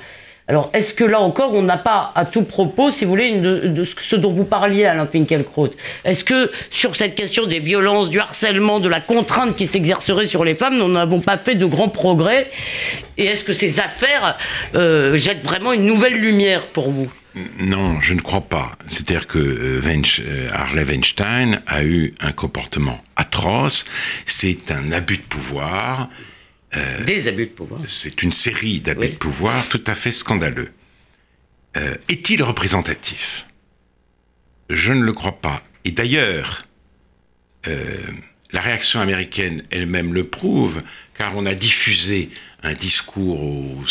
Alors, 0.48 0.70
est-ce 0.72 0.94
que 0.94 1.04
là 1.04 1.20
encore, 1.20 1.52
on 1.52 1.60
n'a 1.60 1.76
pas 1.76 2.10
à 2.14 2.24
tout 2.24 2.42
propos, 2.42 2.90
si 2.90 3.04
vous 3.04 3.10
voulez, 3.10 3.36
de, 3.36 3.84
ce 3.84 4.16
dont 4.16 4.32
vous 4.32 4.46
parliez, 4.46 4.86
Alain 4.86 5.06
Finkielkraut 5.06 5.68
Est-ce 6.06 6.24
que 6.24 6.50
sur 6.70 6.96
cette 6.96 7.14
question 7.14 7.46
des 7.46 7.60
violences, 7.60 8.08
du 8.08 8.18
harcèlement, 8.18 8.80
de 8.80 8.88
la 8.88 9.02
contrainte 9.02 9.56
qui 9.56 9.66
s'exercerait 9.66 10.24
sur 10.24 10.44
les 10.44 10.54
femmes, 10.54 10.78
nous 10.78 10.88
n'avons 10.88 11.20
pas 11.20 11.36
fait 11.36 11.54
de 11.54 11.66
grands 11.66 11.90
progrès 11.90 12.50
Et 13.18 13.26
est-ce 13.26 13.44
que 13.44 13.52
ces 13.52 13.78
affaires 13.78 14.38
euh, 14.74 15.18
jettent 15.18 15.44
vraiment 15.44 15.74
une 15.74 15.84
nouvelle 15.84 16.14
lumière 16.14 16.62
pour 16.68 16.90
vous? 16.90 17.12
Non, 17.60 18.00
je 18.00 18.14
ne 18.14 18.20
crois 18.20 18.40
pas. 18.40 18.72
C'est-à-dire 18.86 19.26
que 19.26 19.38
euh, 19.38 19.82
euh, 19.84 20.48
Harley 20.52 20.84
Weinstein 20.84 21.60
a 21.66 21.84
eu 21.84 22.14
un 22.20 22.32
comportement 22.32 23.00
atroce. 23.16 23.84
C'est 24.24 24.70
un 24.70 24.92
abus 24.92 25.18
de 25.18 25.22
pouvoir. 25.22 26.08
Euh, 26.76 27.04
Des 27.04 27.28
abus 27.28 27.46
de 27.46 27.50
pouvoir. 27.50 27.80
C'est 27.86 28.22
une 28.22 28.32
série 28.32 28.80
d'abus 28.80 29.08
de 29.08 29.16
pouvoir 29.16 29.68
tout 29.68 29.82
à 29.86 29.94
fait 29.94 30.12
scandaleux. 30.12 30.70
Euh, 31.76 31.94
est-il 32.08 32.42
représentatif? 32.42 33.46
Je 34.68 34.92
ne 34.92 35.02
le 35.02 35.12
crois 35.12 35.40
pas. 35.40 35.62
Et 35.84 35.92
d'ailleurs, 35.92 36.66
euh, 37.66 37.96
la 38.52 38.60
réaction 38.60 39.00
américaine 39.00 39.62
elle-même 39.70 40.12
le 40.12 40.24
prouve, 40.24 40.82
car 41.14 41.36
on 41.36 41.46
a 41.46 41.54
diffusé 41.54 42.30
un 42.62 42.74
discours 42.74 43.42
aux, 43.42 43.84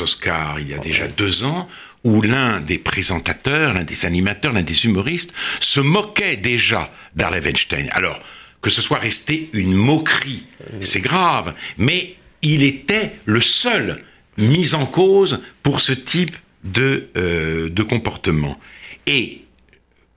Oscars 0.00 0.60
il 0.60 0.68
y 0.68 0.74
a 0.74 0.78
déjà 0.78 1.08
deux 1.08 1.44
ans, 1.44 1.68
où 2.04 2.22
l'un 2.22 2.60
des 2.60 2.78
présentateurs, 2.78 3.74
l'un 3.74 3.84
des 3.84 4.06
animateurs, 4.06 4.52
l'un 4.52 4.62
des 4.62 4.84
humoristes 4.86 5.32
se 5.60 5.80
moquait 5.80 6.36
déjà 6.36 6.92
d'Harley 7.14 7.40
Weinstein. 7.40 7.88
Alors, 7.92 8.20
que 8.62 8.70
ce 8.70 8.80
soit 8.80 8.98
resté 8.98 9.50
une 9.52 9.74
moquerie. 9.74 10.44
C'est 10.80 11.00
grave, 11.00 11.54
mais 11.76 12.16
il 12.40 12.62
était 12.62 13.12
le 13.26 13.40
seul 13.40 14.04
mis 14.38 14.74
en 14.74 14.86
cause 14.86 15.42
pour 15.62 15.80
ce 15.80 15.92
type 15.92 16.36
de, 16.64 17.08
euh, 17.16 17.84
comportement. 17.88 18.58
Et 19.06 19.42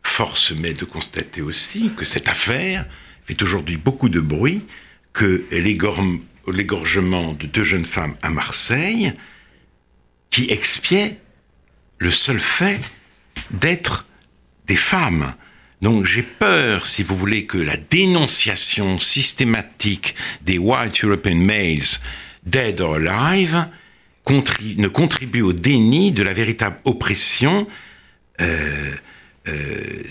force 0.03 0.51
m'est 0.51 0.73
de 0.73 0.85
constater 0.85 1.41
aussi 1.41 1.91
que 1.97 2.05
cette 2.05 2.29
affaire 2.29 2.85
fait 3.23 3.41
aujourd'hui 3.41 3.77
beaucoup 3.77 4.09
de 4.09 4.19
bruit, 4.19 4.63
que 5.11 5.43
l'égorgement 5.51 7.33
de 7.33 7.47
deux 7.47 7.63
jeunes 7.63 7.85
femmes 7.85 8.13
à 8.21 8.29
Marseille, 8.29 9.13
qui 10.29 10.51
expiait 10.51 11.19
le 11.97 12.11
seul 12.11 12.39
fait 12.39 12.79
d'être 13.51 14.05
des 14.67 14.75
femmes. 14.75 15.33
Donc 15.85 16.03
j'ai 16.07 16.23
peur, 16.23 16.87
si 16.87 17.03
vous 17.03 17.15
voulez, 17.15 17.45
que 17.45 17.59
la 17.59 17.77
dénonciation 17.77 18.97
systématique 18.97 20.15
des 20.41 20.57
white 20.57 21.03
European 21.03 21.35
males 21.35 21.99
dead 22.43 22.81
or 22.81 22.95
alive 22.95 23.67
ne 24.27 24.87
contribue 24.87 25.43
au 25.43 25.53
déni 25.53 26.11
de 26.11 26.23
la 26.23 26.33
véritable 26.33 26.77
oppression 26.85 27.67
euh, 28.41 28.93
euh, 29.47 30.01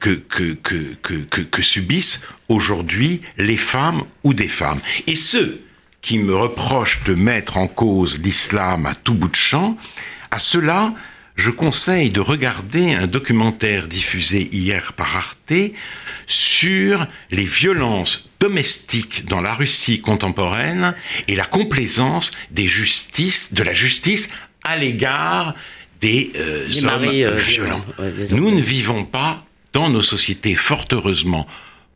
que, 0.00 0.16
que, 0.16 1.62
subissent 1.62 2.26
aujourd'hui 2.48 3.20
les 3.38 3.58
femmes 3.58 4.02
ou 4.24 4.34
des 4.34 4.48
femmes. 4.48 4.80
Et 5.06 5.14
ceux 5.14 5.62
qui 6.02 6.18
me 6.18 6.34
reprochent 6.34 7.04
de 7.04 7.14
mettre 7.14 7.58
en 7.58 7.68
cause 7.68 8.18
l'islam 8.18 8.86
à 8.86 8.96
tout 8.96 9.14
bout 9.14 9.28
de 9.28 9.36
champ, 9.36 9.78
à 10.32 10.40
cela, 10.40 10.92
je 11.36 11.50
conseille 11.50 12.10
de 12.10 12.20
regarder 12.20 12.92
un 12.92 13.06
documentaire 13.06 13.86
diffusé 13.86 14.48
hier 14.52 14.92
par 14.92 15.16
Arte 15.16 15.72
sur 16.26 17.06
les 17.30 17.44
violences 17.44 18.30
domestiques 18.40 19.26
dans 19.26 19.40
la 19.40 19.54
Russie 19.54 20.00
contemporaine 20.00 20.94
et 21.28 21.36
la 21.36 21.44
complaisance 21.44 22.32
des 22.50 22.66
justices, 22.66 23.52
de 23.52 23.62
la 23.62 23.72
justice 23.72 24.30
à 24.64 24.76
l'égard 24.76 25.54
des, 26.00 26.32
euh, 26.36 26.66
hommes 26.84 27.36
violents. 27.36 27.84
nous 28.30 28.50
ne 28.50 28.60
vivons 28.60 29.04
pas 29.04 29.44
dans 29.72 29.88
nos 29.88 30.02
sociétés, 30.02 30.54
fort 30.54 30.86
heureusement, 30.92 31.46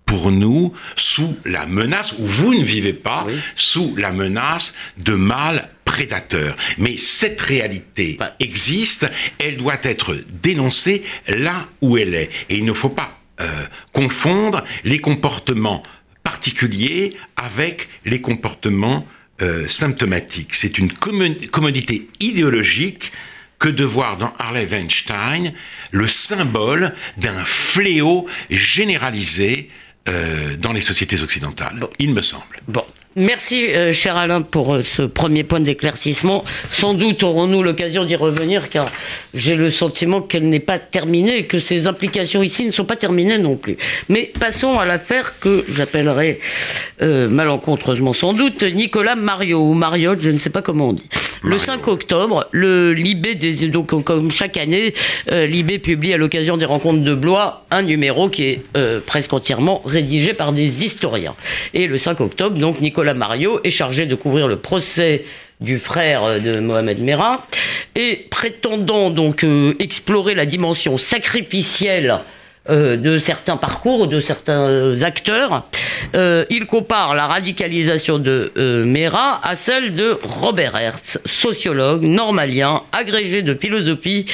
pour 0.06 0.30
nous 0.30 0.72
sous 0.96 1.36
la 1.44 1.66
menace, 1.66 2.14
ou 2.18 2.26
vous 2.26 2.54
ne 2.54 2.64
vivez 2.64 2.92
pas 2.92 3.26
sous 3.54 3.94
la 3.96 4.12
menace 4.12 4.74
de 4.98 5.14
mâles 5.14 5.70
prédateurs. 5.84 6.56
Mais 6.78 6.96
cette 6.96 7.40
réalité 7.40 8.18
existe, 8.40 9.10
elle 9.38 9.56
doit 9.56 9.78
être 9.82 10.16
dénoncée 10.42 11.04
là 11.28 11.68
où 11.80 11.96
elle 11.96 12.14
est. 12.14 12.30
Et 12.48 12.56
il 12.56 12.64
ne 12.64 12.72
faut 12.72 12.88
pas 12.88 13.18
euh, 13.40 13.64
confondre 13.92 14.64
les 14.84 14.98
comportements 14.98 15.82
particuliers 16.22 17.12
avec 17.36 17.88
les 18.04 18.20
comportements 18.20 19.06
euh, 19.42 19.66
symptomatiques. 19.68 20.54
C'est 20.54 20.78
une 20.78 20.92
commodité 20.92 22.08
idéologique 22.20 23.12
que 23.58 23.68
de 23.68 23.84
voir 23.84 24.16
dans 24.16 24.32
Harley 24.38 24.66
Weinstein 24.66 25.52
le 25.90 26.08
symbole 26.08 26.94
d'un 27.16 27.44
fléau 27.44 28.28
généralisé 28.50 29.70
euh, 30.08 30.56
dans 30.56 30.72
les 30.72 30.80
sociétés 30.80 31.22
occidentales, 31.22 31.86
il 31.98 32.12
me 32.12 32.22
semble. 32.22 32.60
Bon. 32.68 32.84
Merci, 33.16 33.68
euh, 33.68 33.92
cher 33.92 34.16
Alain, 34.16 34.40
pour 34.40 34.74
euh, 34.74 34.82
ce 34.82 35.02
premier 35.02 35.44
point 35.44 35.60
d'éclaircissement. 35.60 36.44
Sans 36.72 36.94
doute 36.94 37.22
aurons-nous 37.22 37.62
l'occasion 37.62 38.04
d'y 38.04 38.16
revenir, 38.16 38.68
car 38.68 38.90
j'ai 39.34 39.54
le 39.54 39.70
sentiment 39.70 40.20
qu'elle 40.20 40.48
n'est 40.48 40.58
pas 40.58 40.80
terminée 40.80 41.38
et 41.38 41.44
que 41.44 41.60
ses 41.60 41.86
implications 41.86 42.42
ici 42.42 42.66
ne 42.66 42.72
sont 42.72 42.84
pas 42.84 42.96
terminées 42.96 43.38
non 43.38 43.54
plus. 43.54 43.76
Mais 44.08 44.32
passons 44.40 44.80
à 44.80 44.84
l'affaire 44.84 45.38
que 45.38 45.64
j'appellerai 45.72 46.40
malencontreusement 47.00 48.14
sans 48.14 48.32
doute 48.32 48.62
Nicolas 48.62 49.14
Mario, 49.14 49.60
ou 49.60 49.74
Mariotte, 49.74 50.20
je 50.20 50.30
ne 50.30 50.38
sais 50.38 50.50
pas 50.50 50.62
comment 50.62 50.88
on 50.88 50.92
dit. 50.92 51.08
Le 51.46 51.58
5 51.58 51.88
octobre, 51.88 52.46
le 52.52 52.94
Libé, 52.94 53.34
des, 53.34 53.68
donc 53.68 54.02
comme 54.02 54.30
chaque 54.30 54.56
année, 54.56 54.94
euh, 55.30 55.46
Libé 55.46 55.78
publie 55.78 56.14
à 56.14 56.16
l'occasion 56.16 56.56
des 56.56 56.64
rencontres 56.64 57.02
de 57.02 57.14
Blois 57.14 57.66
un 57.70 57.82
numéro 57.82 58.30
qui 58.30 58.44
est 58.44 58.62
euh, 58.78 59.00
presque 59.04 59.30
entièrement 59.34 59.82
rédigé 59.84 60.32
par 60.32 60.54
des 60.54 60.86
historiens. 60.86 61.34
Et 61.74 61.86
le 61.86 61.98
5 61.98 62.22
octobre, 62.22 62.58
donc 62.58 62.80
Nicolas 62.80 63.03
Mario 63.12 63.60
est 63.64 63.70
chargé 63.70 64.06
de 64.06 64.14
couvrir 64.14 64.48
le 64.48 64.56
procès 64.56 65.26
du 65.60 65.78
frère 65.78 66.24
euh, 66.24 66.38
de 66.38 66.60
Mohamed 66.60 67.02
Merah 67.02 67.46
et 67.94 68.26
prétendant 68.30 69.10
donc 69.10 69.44
explorer 69.78 70.34
la 70.34 70.46
dimension 70.46 70.96
sacrificielle 70.96 72.20
euh, 72.70 72.96
de 72.96 73.18
certains 73.18 73.58
parcours, 73.58 74.06
de 74.06 74.20
certains 74.20 75.02
acteurs. 75.02 75.64
Euh, 76.14 76.46
il 76.48 76.64
compare 76.64 77.14
la 77.14 77.26
radicalisation 77.26 78.18
de 78.18 78.52
euh, 78.56 78.86
Mera 78.86 79.38
à 79.46 79.54
celle 79.54 79.94
de 79.94 80.18
Robert 80.22 80.74
Hertz, 80.74 81.20
sociologue 81.26 82.04
normalien, 82.04 82.80
agrégé 82.92 83.42
de 83.42 83.52
philosophie, 83.52 84.24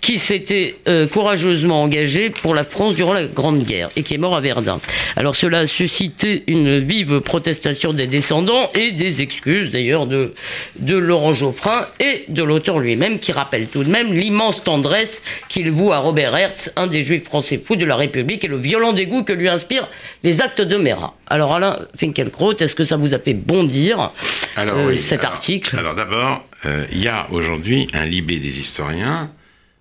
qui 0.00 0.18
s'était 0.18 0.76
courageusement 1.12 1.82
engagé 1.82 2.30
pour 2.30 2.54
la 2.54 2.64
France 2.64 2.94
durant 2.94 3.12
la 3.12 3.26
Grande 3.26 3.62
Guerre 3.62 3.90
et 3.96 4.02
qui 4.02 4.14
est 4.14 4.18
mort 4.18 4.36
à 4.36 4.40
Verdun. 4.40 4.80
Alors 5.16 5.36
cela 5.36 5.60
a 5.60 5.66
suscité 5.66 6.44
une 6.46 6.78
vive 6.78 7.20
protestation 7.20 7.92
des 7.92 8.06
descendants 8.06 8.70
et 8.74 8.92
des 8.92 9.22
excuses 9.22 9.70
d'ailleurs 9.70 10.06
de, 10.06 10.34
de 10.78 10.96
Laurent 10.96 11.34
Geoffrin 11.34 11.86
et 12.00 12.24
de 12.28 12.42
l'auteur 12.42 12.78
lui-même 12.78 13.18
qui 13.18 13.32
rappelle 13.32 13.66
tout 13.66 13.84
de 13.84 13.90
même 13.90 14.12
l'immense 14.12 14.62
tendresse 14.62 15.22
qu'il 15.48 15.70
voue 15.70 15.92
à 15.92 15.98
Robert 15.98 16.36
Hertz, 16.36 16.72
un 16.76 16.86
des 16.86 17.04
juifs 17.04 17.24
français 17.24 17.60
fous 17.62 17.75
de 17.76 17.84
la 17.84 17.96
République 17.96 18.44
et 18.44 18.48
le 18.48 18.56
violent 18.56 18.92
dégoût 18.92 19.22
que 19.24 19.32
lui 19.32 19.48
inspirent 19.48 19.88
les 20.22 20.40
actes 20.40 20.60
de 20.60 20.76
Mera. 20.76 21.16
Alors 21.26 21.54
Alain 21.54 21.78
Finkielkraut, 21.96 22.56
est-ce 22.56 22.74
que 22.74 22.84
ça 22.84 22.96
vous 22.96 23.14
a 23.14 23.18
fait 23.18 23.34
bondir 23.34 24.12
alors, 24.56 24.76
euh, 24.76 24.96
cet 24.96 25.24
article? 25.24 25.76
Alors 25.76 25.94
d'abord, 25.94 26.44
euh, 26.64 26.86
il 26.92 27.02
y 27.02 27.08
a 27.08 27.28
aujourd'hui 27.30 27.88
un 27.92 28.04
libé 28.04 28.38
des 28.38 28.58
historiens 28.58 29.30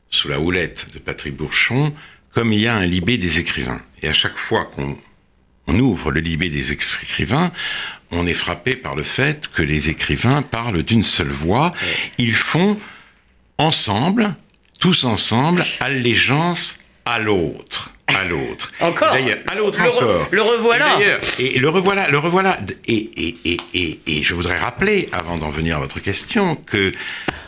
sous 0.10 0.30
la 0.30 0.40
houlette 0.40 0.88
de 0.94 1.00
Patrick 1.00 1.36
Bourchon, 1.36 1.94
comme 2.34 2.54
il 2.54 2.62
y 2.62 2.68
a 2.68 2.76
un 2.76 2.86
libé 2.86 3.18
des 3.18 3.40
écrivains. 3.40 3.82
Et 4.02 4.08
à 4.08 4.14
chaque 4.14 4.38
fois 4.38 4.70
qu'on 4.76 5.80
ouvre 5.80 6.12
le 6.12 6.22
libé 6.22 6.50
des 6.50 6.72
écrivains, 6.72 7.52
on 8.12 8.28
est 8.28 8.34
frappé 8.34 8.76
par 8.76 8.96
le 8.96 9.04
fait 9.04 9.48
que 9.54 9.62
les 9.62 9.90
écrivains 9.90 10.42
parlent 10.42 10.84
d'une 10.84 11.04
seule 11.04 11.28
voix. 11.28 11.74
Ils 12.18 12.36
font 12.36 12.78
ensemble, 13.58 14.36
tous 14.80 15.06
ensemble, 15.06 15.66
allégeance 15.80 16.80
à 17.06 17.20
l'autre 17.20 17.92
à 18.08 18.24
l'autre. 18.24 18.72
Encore. 18.80 19.14
D'ailleurs, 19.14 19.40
à 19.48 19.56
l'autre 19.56 19.80
encore. 19.82 20.28
le 20.32 20.42
revoilà. 20.42 21.00
Et, 21.40 21.60
le 21.60 21.70
revoilà, 21.70 22.08
le 22.10 22.18
revoilà. 22.18 22.60
Et, 22.88 23.36
et, 23.44 24.00
et, 24.06 24.24
je 24.24 24.34
voudrais 24.34 24.58
rappeler, 24.58 25.10
avant 25.12 25.38
d'en 25.38 25.50
venir 25.50 25.78
à 25.78 25.80
votre 25.80 26.00
question, 26.00 26.56
que 26.56 26.92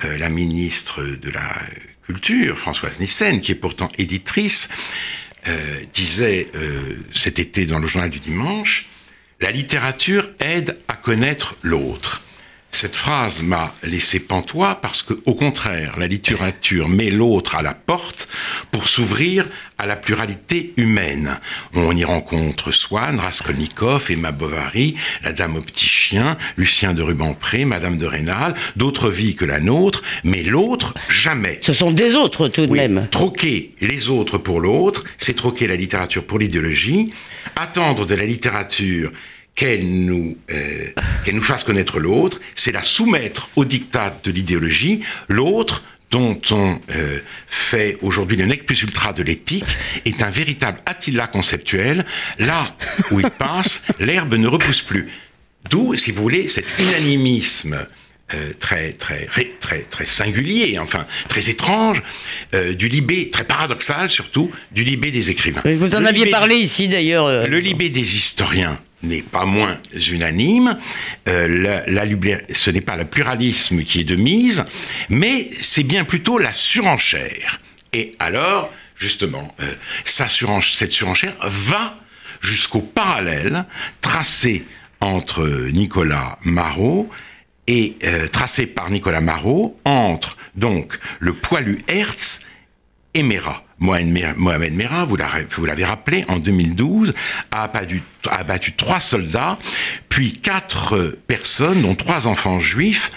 euh, 0.04 0.18
la 0.18 0.30
ministre 0.30 1.04
de 1.04 1.30
la 1.32 1.54
Culture, 2.04 2.58
Françoise 2.58 3.00
Nissen, 3.00 3.42
qui 3.42 3.52
est 3.52 3.56
pourtant 3.56 3.90
éditrice, 3.98 4.70
euh, 5.48 5.80
disait 5.94 6.48
euh, 6.56 6.96
cet 7.14 7.40
été 7.40 7.66
dans 7.66 7.80
le 7.80 7.88
journal 7.88 8.10
du 8.10 8.20
dimanche, 8.20 8.88
la 9.40 9.52
littérature 9.52 10.30
aide 10.40 10.78
à 10.88 10.96
connaître 10.96 11.56
l'autre. 11.62 12.24
Cette 12.70 12.96
phrase 12.96 13.42
m'a 13.42 13.74
laissé 13.82 14.20
pantois 14.20 14.76
parce 14.76 15.02
que, 15.02 15.14
au 15.26 15.34
contraire, 15.34 15.98
la 15.98 16.06
littérature 16.06 16.90
met 16.90 17.10
l'autre 17.10 17.56
à 17.56 17.62
la 17.62 17.74
porte 17.74 18.28
pour 18.72 18.88
s'ouvrir 18.88 19.46
à 19.78 19.86
la 19.86 19.96
pluralité 19.96 20.74
humaine. 20.78 21.40
On 21.74 21.96
y 21.96 22.04
rencontre 22.04 22.72
Swann, 22.72 23.20
Raskolnikov, 23.20 24.12
Emma 24.12 24.32
Bovary, 24.32 24.96
la 25.24 25.34
Dame 25.34 25.56
au 25.56 25.62
petit 25.62 25.88
chien, 25.88 26.38
Lucien 26.58 26.94
de 26.94 27.02
Rubempré, 27.02 27.66
Madame 27.66 27.98
de 27.98 28.06
Rênal, 28.06 28.54
d'autres 28.76 29.10
vies 29.10 29.36
que 29.36 29.46
la 29.46 29.60
nôtre, 29.60 30.04
mais 30.24 30.44
l'autre 30.44 30.94
jamais. 31.10 31.60
Ce 31.62 31.74
sont 31.74 31.92
des 31.92 32.16
autres 32.16 32.48
tout 32.48 32.68
de 32.68 32.72
même. 32.72 33.08
Troquer 33.10 33.72
les 33.82 34.10
autres 34.10 34.38
pour 34.38 34.60
l'autre, 34.60 35.04
c'est 35.18 35.36
troquer 35.36 35.68
la 35.68 35.76
littérature 35.76 36.26
pour 36.26 36.38
l'idéologie. 36.38 37.12
Attendre 37.56 38.06
de 38.06 38.14
la 38.14 38.26
littérature 38.26 39.12
qu'elle 39.58 40.06
nous, 40.06 40.38
euh, 40.52 40.92
nous 41.34 41.42
fasse 41.42 41.66
connaître 41.66 42.00
l'autre, 42.00 42.40
c'est 42.56 42.72
la 42.72 42.84
soumettre 42.84 43.50
au 43.58 43.66
diktat 43.66 44.18
de 44.24 44.32
l'idéologie. 44.32 45.02
L'autre, 45.28 45.84
dont 46.12 46.40
on 46.52 46.80
euh, 46.92 47.20
fait 47.48 47.98
aujourd'hui 48.02 48.38
le 48.38 48.46
nec 48.46 48.66
plus 48.66 48.84
ultra 48.84 49.12
de 49.14 49.24
l'éthique, 49.24 49.78
est 50.06 50.22
un 50.22 50.30
véritable 50.30 50.80
Attila 50.86 51.26
conceptuel. 51.28 52.06
Là 52.38 52.78
où 53.12 53.20
il 53.20 53.30
passe, 53.32 53.84
l'herbe 54.00 54.36
ne 54.36 54.48
repousse 54.48 54.82
plus. 54.82 55.10
D'où, 55.70 55.96
si 55.96 56.12
vous 56.12 56.22
voulez, 56.22 56.48
cet 56.48 56.66
unanimisme 56.78 57.88
euh, 58.36 58.52
très, 58.60 58.92
très, 58.94 59.28
très, 59.60 59.80
très 59.82 60.06
singulier, 60.06 60.78
enfin 60.78 61.08
très 61.30 61.50
étrange, 61.50 62.04
euh, 62.54 62.74
du 62.74 62.90
Libé, 62.90 63.32
très 63.32 63.44
paradoxal 63.44 64.12
surtout, 64.12 64.52
du 64.72 64.84
Libé 64.84 65.10
des 65.10 65.32
écrivains. 65.32 65.62
vous 65.66 65.96
en 65.96 66.06
aviez 66.06 66.30
parlé 66.30 66.58
ici 66.58 66.88
d'ailleurs. 66.88 67.48
le 67.48 67.60
Libé 67.60 67.90
des 67.90 68.16
historiens 68.16 68.80
n'est 69.04 69.22
pas 69.22 69.46
moins 69.46 69.78
unanime. 70.10 70.78
Euh, 71.28 71.84
la, 71.88 72.04
ce 72.54 72.70
n'est 72.72 72.82
pas 72.82 72.98
le 72.98 73.06
pluralisme 73.06 73.84
qui 73.84 74.02
est 74.02 74.06
de 74.06 74.16
mise, 74.16 74.66
mais 75.10 75.50
c'est 75.60 75.84
bien 75.84 76.04
plutôt 76.04 76.38
la 76.40 76.54
surenchère. 76.54 77.58
Et 77.94 78.14
alors, 78.20 78.74
justement, 78.96 79.56
euh, 79.60 79.74
cette 80.04 80.92
surenchère 80.92 81.34
va 81.42 82.00
jusqu'au 82.42 82.82
parallèle 82.82 83.66
tracé 84.02 84.66
entre 85.00 85.70
Nicolas 85.72 86.38
Marot 86.44 87.10
et 87.68 87.98
euh, 88.04 88.28
tracé 88.28 88.66
par 88.66 88.90
Nicolas 88.90 89.22
Marot 89.22 89.80
entre 89.86 90.38
donc 90.56 90.98
le 91.20 91.34
poilu 91.34 91.80
Hertz 91.88 92.42
et 93.14 93.24
Mera. 93.24 93.67
Mohamed 93.80 94.74
Merah, 94.74 95.06
vous 95.06 95.66
l'avez 95.66 95.86
rappelé, 95.86 96.26
en 96.28 96.40
2012, 96.40 97.14
a 97.52 97.64
abattu, 97.64 98.72
trois 98.74 99.00
soldats, 99.00 99.58
puis 100.10 100.34
quatre 100.34 101.18
personnes, 101.28 101.82
dont 101.82 101.96
trois 101.96 102.28
enfants 102.28 102.60
juifs, 102.60 103.12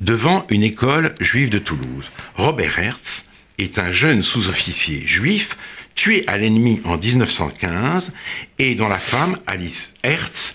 devant 0.00 0.46
une 0.48 0.62
école 0.62 1.14
juive 1.20 1.50
de 1.50 1.58
Toulouse. 1.58 2.10
Robert 2.34 2.78
Hertz 2.78 3.26
est 3.58 3.78
un 3.78 3.92
jeune 3.92 4.22
sous-officier 4.22 5.02
juif 5.06 5.56
tué 5.94 6.24
à 6.26 6.38
l'ennemi 6.38 6.80
en 6.84 6.96
1915 6.96 8.12
et 8.58 8.74
dont 8.74 8.88
la 8.88 8.98
femme, 8.98 9.36
Alice 9.46 9.94
Hertz, 10.02 10.54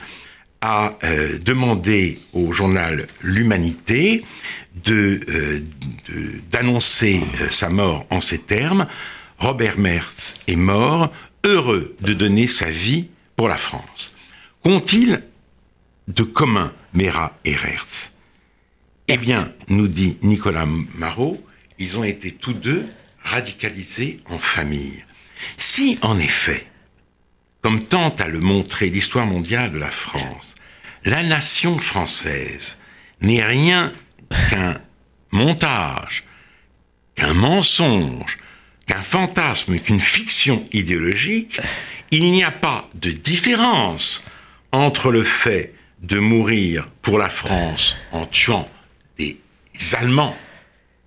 a 0.61 0.97
euh, 1.03 1.37
demandé 1.37 2.19
au 2.33 2.51
journal 2.51 3.05
L'Humanité 3.21 4.25
euh, 4.89 5.61
d'annoncer 6.51 7.21
euh, 7.41 7.49
sa 7.51 7.69
mort 7.69 8.07
en 8.09 8.19
ces 8.19 8.39
termes 8.39 8.87
Robert 9.45 9.77
Mertz 9.77 10.33
est 10.47 10.55
mort, 10.55 11.13
heureux 11.43 11.95
de 12.01 12.13
donner 12.13 12.47
sa 12.47 12.71
vie 12.71 13.09
pour 13.35 13.47
la 13.47 13.57
France. 13.57 14.11
Qu'ont-ils 14.63 15.21
de 16.07 16.23
commun, 16.23 16.73
Mera 16.95 17.37
et 17.45 17.51
Hertz? 17.51 18.15
Eh 19.07 19.17
bien, 19.17 19.53
nous 19.67 19.87
dit 19.87 20.17
Nicolas 20.23 20.65
Marot, 20.65 21.37
ils 21.77 21.99
ont 21.99 22.03
été 22.03 22.31
tous 22.31 22.53
deux 22.53 22.87
radicalisés 23.23 24.19
en 24.31 24.39
famille. 24.39 25.05
Si, 25.57 25.99
en 26.01 26.17
effet, 26.17 26.65
comme 27.61 27.83
tente 27.83 28.21
à 28.21 28.27
le 28.27 28.39
montrer 28.39 28.89
l'histoire 28.89 29.27
mondiale 29.27 29.73
de 29.73 29.77
la 29.77 29.91
France, 29.91 30.55
la 31.03 31.21
nation 31.21 31.77
française 31.77 32.81
n'est 33.21 33.45
rien 33.45 33.93
qu'un 34.49 34.81
montage 35.29 36.23
qu'un 37.13 37.33
mensonge, 37.33 38.37
qu'un 38.85 39.01
fantasme, 39.01 39.79
qu'une 39.79 39.99
fiction 39.99 40.67
idéologique, 40.71 41.59
il 42.11 42.31
n'y 42.31 42.43
a 42.43 42.51
pas 42.51 42.89
de 42.93 43.11
différence 43.11 44.23
entre 44.71 45.11
le 45.11 45.23
fait 45.23 45.73
de 46.01 46.19
mourir 46.19 46.87
pour 47.01 47.17
la 47.17 47.29
France 47.29 47.95
en 48.11 48.25
tuant 48.25 48.69
des 49.17 49.37
Allemands 49.93 50.35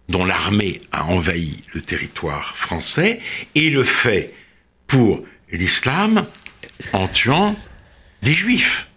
dont 0.08 0.24
l'armée 0.24 0.80
a 0.90 1.04
envahi 1.04 1.62
le 1.74 1.82
territoire 1.82 2.56
français 2.56 3.20
et 3.54 3.70
le 3.70 3.84
fait 3.84 4.34
pour 4.86 5.22
l'islam 5.52 6.26
en 6.92 7.06
tuant 7.08 7.56
des 8.22 8.32
juifs. 8.32 8.88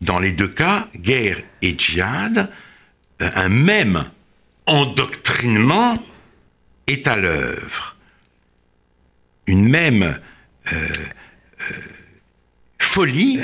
Dans 0.00 0.18
les 0.18 0.32
deux 0.32 0.48
cas, 0.48 0.88
guerre 0.96 1.40
et 1.62 1.74
djihad, 1.78 2.50
euh, 3.22 3.30
un 3.34 3.48
même 3.48 4.04
endoctrinement 4.66 5.94
est 6.86 7.06
à 7.06 7.16
l'œuvre. 7.16 7.96
Une 9.50 9.68
même 9.68 10.16
euh, 10.72 10.76
euh, 10.76 11.74
folie 12.78 13.40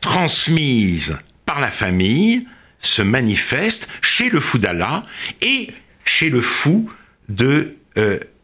transmise 0.00 1.18
par 1.44 1.60
la 1.60 1.72
famille 1.72 2.46
se 2.78 3.02
manifeste 3.02 3.88
chez 4.00 4.30
le 4.30 4.38
fou 4.38 4.58
d'Allah 4.58 5.04
et 5.42 5.70
chez 6.04 6.30
le 6.30 6.40
fou 6.40 6.88
de 7.28 7.76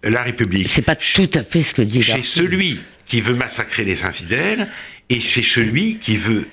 la 0.02 0.22
République. 0.22 0.68
C'est 0.68 0.82
pas 0.82 0.96
tout 0.96 1.30
à 1.32 1.44
fait 1.44 1.62
ce 1.62 1.74
que 1.74 1.82
dit 1.82 2.02
Chez 2.02 2.22
celui 2.22 2.80
qui 3.06 3.20
veut 3.20 3.34
massacrer 3.34 3.84
les 3.84 4.04
infidèles 4.04 4.66
et 5.08 5.20
c'est 5.20 5.44
celui 5.44 5.98
qui 5.98 6.16
veut 6.16 6.48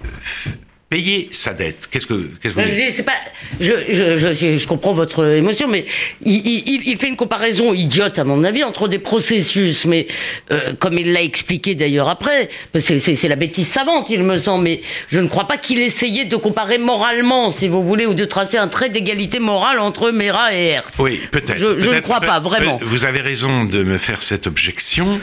payer 0.93 1.27
sa 1.31 1.53
dette. 1.53 1.87
Qu'est-ce 1.89 2.05
que, 2.05 2.29
qu'est-ce 2.39 2.53
que 2.53 2.61
vous 2.61 2.69
dites 2.69 3.03
pas, 3.03 3.13
je, 3.59 3.73
je, 3.89 4.15
je, 4.15 4.57
je, 4.59 4.67
comprends 4.67 4.93
votre 4.93 5.25
émotion, 5.25 5.67
mais 5.67 5.85
il, 6.23 6.45
il, 6.45 6.87
il, 6.87 6.97
fait 6.97 7.07
une 7.07 7.15
comparaison 7.15 7.73
idiote, 7.73 8.19
à 8.19 8.23
mon 8.23 8.43
avis, 8.43 8.63
entre 8.63 8.87
des 8.87 8.99
processus, 8.99 9.85
mais 9.85 10.05
euh, 10.51 10.73
comme 10.79 10.99
il 10.99 11.11
l'a 11.11 11.23
expliqué 11.23 11.73
d'ailleurs 11.73 12.09
après, 12.09 12.47
c'est, 12.79 13.27
la 13.27 13.35
bêtise 13.35 13.67
savante, 13.67 14.11
il 14.11 14.21
me 14.21 14.37
semble, 14.37 14.65
mais 14.65 14.81
je 15.07 15.19
ne 15.19 15.27
crois 15.27 15.47
pas 15.47 15.57
qu'il 15.57 15.81
essayait 15.81 16.25
de 16.25 16.35
comparer 16.35 16.77
moralement, 16.77 17.49
si 17.49 17.67
vous 17.69 17.83
voulez, 17.83 18.05
ou 18.05 18.13
de 18.13 18.25
tracer 18.25 18.57
un 18.57 18.67
trait 18.67 18.89
d'égalité 18.89 19.39
morale 19.39 19.79
entre 19.79 20.11
Mera 20.11 20.53
et 20.53 20.65
Hertz. 20.65 20.93
Oui, 20.99 21.19
peut-être. 21.31 21.57
Je, 21.57 21.79
je 21.79 21.89
ne 21.89 22.01
crois 22.01 22.21
pas, 22.21 22.39
vraiment. 22.39 22.79
Vous 22.83 23.05
avez 23.05 23.21
raison 23.21 23.65
de 23.65 23.81
me 23.81 23.97
faire 23.97 24.21
cette 24.21 24.45
objection. 24.45 25.19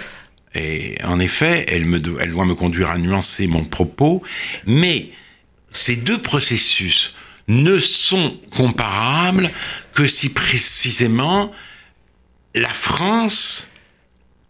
Et 0.52 0.96
en 1.04 1.20
effet, 1.20 1.64
elle, 1.68 1.84
me, 1.84 2.00
elle 2.20 2.32
doit 2.32 2.44
me 2.44 2.56
conduire 2.56 2.90
à 2.90 2.98
nuancer 2.98 3.46
mon 3.46 3.64
propos, 3.64 4.20
mais 4.66 5.10
ces 5.72 5.96
deux 5.96 6.20
processus 6.20 7.14
ne 7.48 7.78
sont 7.78 8.38
comparables 8.56 9.50
que 9.92 10.06
si 10.06 10.32
précisément 10.32 11.52
la 12.54 12.68
France 12.68 13.70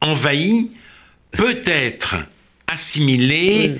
envahie 0.01 0.71
peut 1.33 1.63
être 1.65 2.17
assimilée 2.67 3.77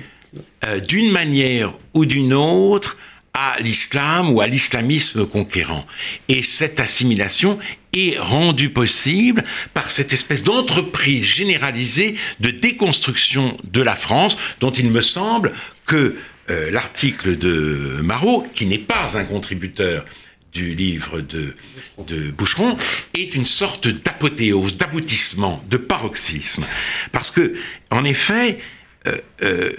euh, 0.65 0.79
d'une 0.79 1.11
manière 1.11 1.73
ou 1.93 2.05
d'une 2.05 2.33
autre 2.33 2.97
à 3.33 3.55
l'islam 3.59 4.31
ou 4.31 4.41
à 4.41 4.47
l'islamisme 4.47 5.25
conquérant. 5.25 5.85
Et 6.27 6.41
cette 6.41 6.79
assimilation 6.79 7.59
est 7.93 8.17
rendue 8.19 8.69
possible 8.69 9.43
par 9.73 9.89
cette 9.89 10.13
espèce 10.13 10.43
d'entreprise 10.43 11.25
généralisée 11.25 12.15
de 12.39 12.51
déconstruction 12.51 13.57
de 13.63 13.81
la 13.81 13.95
France 13.95 14.37
dont 14.59 14.71
il 14.71 14.89
me 14.89 15.01
semble 15.01 15.53
que 15.85 16.17
euh, 16.49 16.71
l'article 16.71 17.37
de 17.37 17.99
Marot, 18.03 18.47
qui 18.53 18.65
n'est 18.65 18.77
pas 18.77 19.17
un 19.17 19.23
contributeur 19.25 20.05
du 20.51 20.69
livre 20.71 21.21
de, 21.21 21.53
Boucheron, 22.31 22.75
est 23.13 23.35
une 23.35 23.45
sorte 23.45 23.87
d'apothéose, 23.87 24.77
d'aboutissement, 24.77 25.63
de 25.69 25.77
paroxysme. 25.77 26.65
Parce 27.11 27.31
que, 27.31 27.55
en 27.89 28.03
effet, 28.03 28.59
euh, 29.07 29.17
euh, 29.43 29.71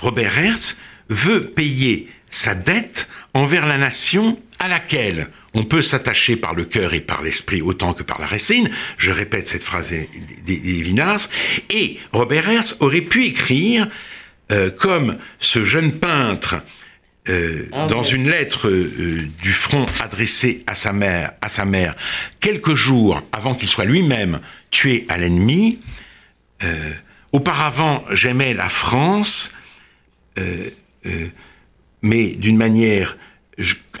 Robert 0.00 0.38
Hertz, 0.38 0.78
veut 1.08 1.50
payer 1.50 2.08
sa 2.30 2.54
dette 2.54 3.08
envers 3.34 3.66
la 3.66 3.78
nation 3.78 4.40
à 4.58 4.68
laquelle 4.68 5.28
on 5.54 5.64
peut 5.64 5.82
s'attacher 5.82 6.36
par 6.36 6.54
le 6.54 6.64
cœur 6.64 6.94
et 6.94 7.00
par 7.00 7.22
l'esprit 7.22 7.62
autant 7.62 7.94
que 7.94 8.02
par 8.02 8.20
la 8.20 8.26
racine. 8.26 8.70
Je 8.98 9.12
répète 9.12 9.46
cette 9.46 9.64
phrase 9.64 9.94
des 10.44 10.56
Vinars. 10.56 11.28
Et 11.70 11.98
Robert 12.12 12.48
Hertz 12.48 12.76
aurait 12.80 13.00
pu 13.00 13.26
écrire, 13.26 13.88
euh, 14.50 14.70
comme 14.70 15.18
ce 15.38 15.62
jeune 15.64 15.92
peintre, 15.92 16.56
euh, 17.28 17.68
ah 17.72 17.86
dans 17.86 18.02
une 18.02 18.28
lettre 18.28 18.68
euh, 18.68 19.28
du 19.40 19.52
front 19.52 19.86
adressée 20.00 20.62
à 20.66 20.74
sa 20.74 20.92
mère, 20.92 21.32
à 21.40 21.48
sa 21.48 21.64
mère, 21.64 21.94
quelques 22.40 22.74
jours 22.74 23.22
avant 23.32 23.54
qu'il 23.54 23.68
soit 23.68 23.86
lui-même 23.86 24.40
tué 24.70 25.06
à 25.08 25.16
l'ennemi. 25.16 25.78
auparavant, 27.32 28.04
j'aimais 28.10 28.54
la 28.54 28.70
France, 28.70 29.54
mais 32.02 32.28
d'une 32.30 32.56
manière 32.56 33.18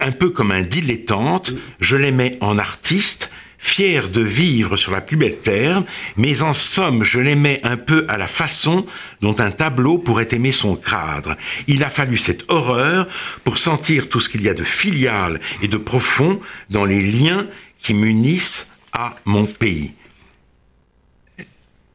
un 0.00 0.12
peu 0.12 0.30
comme 0.30 0.50
un 0.50 0.62
dilettante, 0.62 1.52
je 1.80 1.96
l'aimais 1.96 2.36
en 2.40 2.58
artiste, 2.58 3.30
fier 3.58 4.10
de 4.10 4.20
vivre 4.20 4.76
sur 4.76 4.92
la 4.92 5.00
plus 5.00 5.16
belle 5.16 5.38
terre, 5.38 5.82
mais 6.16 6.42
en 6.42 6.52
somme, 6.52 7.02
je 7.02 7.18
l'aimais 7.18 7.60
un 7.62 7.78
peu 7.78 8.04
à 8.08 8.18
la 8.18 8.26
façon 8.26 8.86
dont 9.22 9.36
un 9.38 9.50
tableau 9.50 9.96
pourrait 9.96 10.28
aimer 10.32 10.52
son 10.52 10.76
cadre. 10.76 11.36
Il 11.66 11.82
a 11.82 11.88
fallu 11.88 12.18
cette 12.18 12.44
horreur 12.48 13.08
pour 13.42 13.56
sentir 13.56 14.10
tout 14.10 14.20
ce 14.20 14.28
qu'il 14.28 14.42
y 14.42 14.50
a 14.50 14.54
de 14.54 14.64
filial 14.64 15.40
et 15.62 15.68
de 15.68 15.78
profond 15.78 16.40
dans 16.68 16.84
les 16.84 17.00
liens 17.00 17.46
qui 17.78 17.94
m'unissent 17.94 18.70
à 18.92 19.16
mon 19.24 19.46
pays. 19.46 19.94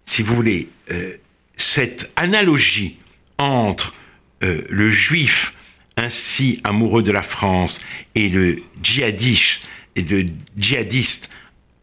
Si 0.06 0.24
vous 0.24 0.36
voulez, 0.36 0.69
euh, 0.91 1.13
cette 1.56 2.12
analogie 2.15 2.98
entre 3.38 3.93
euh, 4.43 4.63
le 4.69 4.89
juif 4.89 5.54
ainsi 5.99 6.59
amoureux 6.63 7.03
de 7.03 7.12
la 7.12 7.21
France 7.21 7.81
et 8.15 8.29
le 8.29 8.62
djihadiste, 8.81 9.67
et 9.95 10.01
de 10.01 10.25
djihadiste 10.57 11.29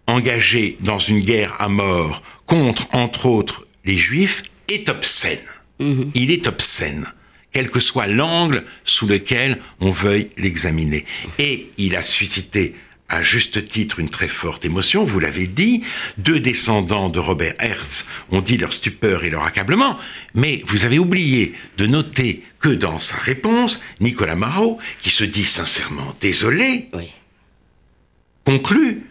engagé 0.07 0.76
dans 0.81 0.98
une 0.98 1.20
guerre 1.20 1.55
à 1.59 1.68
mort 1.68 2.22
contre, 2.46 2.88
entre 2.92 3.26
autres, 3.26 3.66
les 3.85 3.96
juifs, 3.96 4.42
est 4.68 4.88
obscène. 4.88 5.38
Mhm. 5.79 6.11
Il 6.14 6.31
est 6.31 6.46
obscène, 6.46 7.07
quel 7.52 7.70
que 7.70 7.81
soit 7.81 8.07
l'angle 8.07 8.64
sous 8.85 9.07
lequel 9.07 9.61
on 9.81 9.90
veuille 9.90 10.31
l'examiner. 10.37 11.05
Et 11.38 11.70
il 11.76 11.96
a 11.96 12.02
suscité 12.02 12.74
à 13.09 13.23
juste 13.23 13.69
titre 13.69 14.01
une 14.01 14.09
très 14.09 14.29
forte 14.29 14.64
émotion, 14.64 15.05
vous 15.05 15.21
l'avez 15.21 15.47
dit, 15.47 15.85
deux 16.19 16.40
descendants 16.40 17.09
de 17.09 17.19
Robert 17.19 17.55
Hertz 17.61 18.07
ont 18.31 18.40
dit 18.40 18.57
leur 18.57 18.73
stupeur 18.73 19.25
et 19.25 19.31
leur 19.31 19.45
accablement, 19.45 19.99
mais 20.35 20.62
vous 20.66 20.85
avez 20.85 20.99
oublié 20.99 21.55
de 21.79 21.87
noter 21.87 22.42
que 22.59 22.69
dans 22.69 22.99
sa 22.99 23.16
réponse, 23.16 23.81
Nicolas 24.01 24.35
Marot, 24.35 24.79
qui 25.01 25.11
se 25.11 25.25
dit 25.25 25.45
sincèrement 25.45 26.14
désolé, 26.21 26.88
conclut 28.45 29.03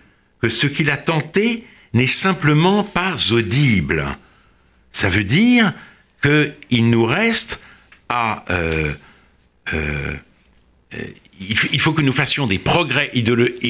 que 0.41 0.49
ce 0.49 0.67
qu'il 0.67 0.89
a 0.89 0.97
tenté 0.97 1.65
n'est 1.93 2.07
simplement 2.07 2.83
pas 2.83 3.15
audible. 3.31 4.05
Ça 4.91 5.07
veut 5.07 5.23
dire 5.23 5.73
qu'il 6.21 6.89
nous 6.89 7.05
reste 7.05 7.63
à... 8.09 8.43
Euh, 8.49 8.93
euh, 9.73 9.75
euh, 9.75 10.13
il 11.39 11.79
faut 11.79 11.93
que 11.93 12.01
nous 12.01 12.13
fassions 12.13 12.47
des 12.47 12.59
progrès 12.59 13.11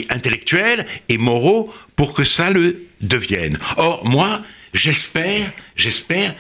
intellectuels 0.10 0.86
et 1.10 1.18
moraux 1.18 1.74
pour 1.96 2.14
que 2.14 2.24
ça 2.24 2.50
le 2.50 2.86
devienne. 3.02 3.58
Or, 3.78 4.06
moi, 4.06 4.44
j'espère, 4.74 5.52
j'espère 5.76 6.36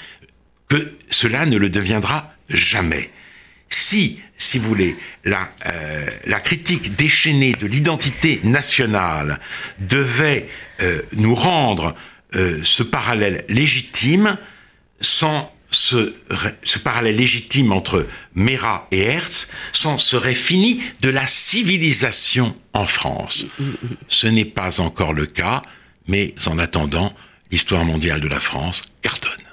que 0.67 0.93
cela 1.09 1.45
ne 1.45 1.57
le 1.57 1.69
deviendra 1.69 2.33
jamais. 2.49 3.09
Si, 3.69 4.21
si 4.37 4.59
vous 4.59 4.67
voulez, 4.67 4.95
la, 5.23 5.51
euh, 5.65 6.07
la 6.25 6.39
critique 6.39 6.95
déchaînée 6.95 7.53
de 7.53 7.67
l'identité 7.67 8.39
nationale 8.43 9.39
devait 9.79 10.47
euh, 10.81 11.01
nous 11.13 11.35
rendre 11.35 11.95
euh, 12.35 12.59
ce 12.63 12.83
parallèle 12.83 13.45
légitime, 13.49 14.37
sans 15.01 15.54
ce, 15.75 16.77
parallèle 16.83 17.15
légitime 17.15 17.71
entre 17.71 18.07
Mera 18.33 18.87
et 18.91 19.01
Hertz 19.01 19.49
s'en 19.71 19.97
serait 19.97 20.33
fini 20.33 20.81
de 21.01 21.09
la 21.09 21.27
civilisation 21.27 22.55
en 22.73 22.85
France. 22.85 23.45
Ce 24.07 24.27
n'est 24.27 24.45
pas 24.45 24.79
encore 24.79 25.13
le 25.13 25.25
cas, 25.25 25.63
mais 26.07 26.33
en 26.47 26.59
attendant, 26.59 27.13
l'histoire 27.51 27.85
mondiale 27.85 28.21
de 28.21 28.27
la 28.27 28.39
France 28.39 28.83
cartonne. 29.01 29.44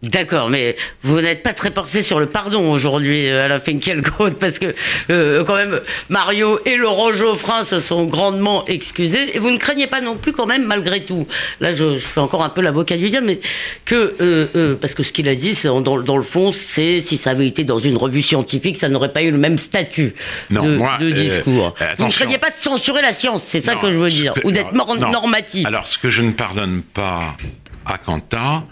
D'accord, 0.00 0.48
mais 0.48 0.76
vous 1.02 1.20
n'êtes 1.20 1.42
pas 1.42 1.52
très 1.52 1.72
porté 1.72 2.02
sur 2.02 2.20
le 2.20 2.26
pardon 2.26 2.70
aujourd'hui, 2.70 3.26
euh, 3.28 3.44
Alain 3.44 3.58
Finkielkraut, 3.58 4.30
parce 4.40 4.60
que 4.60 4.72
euh, 5.10 5.42
quand 5.44 5.56
même 5.56 5.80
Mario 6.08 6.60
et 6.64 6.76
Laurent 6.76 7.12
Geoffrin 7.12 7.64
se 7.64 7.80
sont 7.80 8.04
grandement 8.04 8.64
excusés, 8.68 9.34
et 9.36 9.40
vous 9.40 9.50
ne 9.50 9.56
craignez 9.58 9.88
pas 9.88 10.00
non 10.00 10.14
plus 10.14 10.32
quand 10.32 10.46
même, 10.46 10.64
malgré 10.64 11.00
tout, 11.00 11.26
là 11.60 11.72
je, 11.72 11.96
je 11.96 12.06
fais 12.06 12.20
encore 12.20 12.44
un 12.44 12.48
peu 12.48 12.60
l'avocat 12.60 12.96
du 12.96 13.10
diable, 13.10 13.26
mais 13.26 13.40
que, 13.86 14.14
euh, 14.20 14.46
euh, 14.54 14.76
parce 14.80 14.94
que 14.94 15.02
ce 15.02 15.12
qu'il 15.12 15.28
a 15.28 15.34
dit, 15.34 15.56
c'est 15.56 15.66
dans, 15.66 15.80
dans 15.80 16.16
le 16.16 16.22
fond, 16.22 16.52
c'est 16.52 17.00
si 17.00 17.16
ça 17.16 17.30
avait 17.30 17.48
été 17.48 17.64
dans 17.64 17.80
une 17.80 17.96
revue 17.96 18.22
scientifique, 18.22 18.76
ça 18.76 18.88
n'aurait 18.88 19.12
pas 19.12 19.22
eu 19.22 19.32
le 19.32 19.38
même 19.38 19.58
statut 19.58 20.14
Non, 20.50 20.62
de, 20.62 20.76
moi, 20.76 20.98
de 21.00 21.10
discours. 21.10 21.74
vous 21.98 22.06
ne 22.06 22.10
craignez 22.12 22.38
pas 22.38 22.50
de 22.50 22.56
censurer 22.58 23.02
la 23.02 23.12
science, 23.12 23.42
c'est 23.42 23.60
ça 23.60 23.74
Non, 23.74 23.80
que 23.80 23.92
je 23.92 23.98
veux 23.98 24.10
dire, 24.10 24.34
que- 24.34 24.46
ou 24.46 24.52
d'être 24.52 24.74
normatif. 25.10 25.66
Alors, 25.66 25.88
ce 25.88 25.98
que 25.98 26.08
je 26.08 26.22
ne 26.22 26.30
pardonne 26.30 26.82
pas 26.82 27.36
à 27.84 27.98
là, 27.98 28.62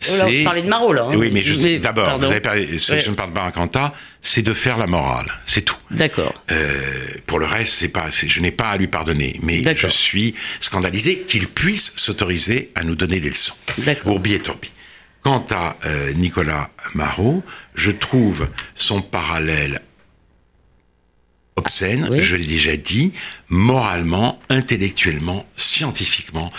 c'est. 0.00 0.38
vous 0.38 0.44
parlez 0.44 0.62
de 0.62 0.68
Marot, 0.68 0.92
là, 0.92 1.04
hein. 1.10 1.16
Oui, 1.16 1.30
mais, 1.32 1.78
d'abord, 1.78 2.06
pardon. 2.06 2.26
vous 2.26 2.32
avez 2.32 2.40
parlé. 2.40 2.78
Ce 2.78 2.92
que 2.92 2.96
Ouais. 2.96 3.02
je 3.02 3.10
ne 3.10 3.14
pardonne 3.14 3.34
pas 3.34 3.44
à 3.46 3.52
Quanta, 3.52 3.94
c'est 4.22 4.42
de 4.42 4.52
faire 4.54 4.78
la 4.78 4.86
morale. 4.86 5.30
C'est 5.46 5.62
tout. 5.62 5.76
D'accord. 5.90 6.32
Euh, 6.50 6.80
pour 7.26 7.38
le 7.38 7.46
reste, 7.46 7.74
c'est 7.74 7.88
pas, 7.88 8.06
je 8.10 8.40
n'ai 8.40 8.50
pas 8.50 8.70
à 8.70 8.76
lui 8.76 8.86
pardonner, 8.88 9.38
mais 9.42 9.62
je 9.74 9.88
suis 9.88 10.34
scandalisé 10.60 11.20
qu'il 11.20 11.46
puisse 11.48 11.92
s'autoriser 11.96 12.70
à 12.74 12.82
nous 12.82 12.94
donner 12.94 13.20
des 13.20 13.28
leçons. 13.28 13.54
D'accord. 13.78 14.12
Gourbi 14.12 14.34
et 14.34 14.40
Tourbi. 14.40 14.70
Quant 15.22 15.44
à 15.50 15.76
euh, 15.84 16.12
Nicolas 16.14 16.70
Marot, 16.94 17.42
je 17.74 17.90
trouve 17.90 18.48
son 18.74 19.02
parallèle 19.02 19.82
obscène, 21.56 22.08
Oui. 22.10 22.22
je 22.22 22.36
l'ai 22.36 22.46
déjà 22.46 22.76
dit, 22.76 23.12
moralement, 23.50 24.40
intellectuellement, 24.48 25.46
scientifiquement. 25.56 26.50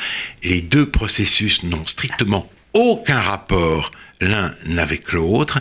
Les 0.44 0.62
deux 0.62 0.88
processus 0.90 1.64
n'ont 1.64 1.86
strictement 1.88 2.48
aucun 2.74 3.20
rapport 3.20 3.92
l'un 4.22 4.54
avec 4.78 5.12
l'autre, 5.12 5.60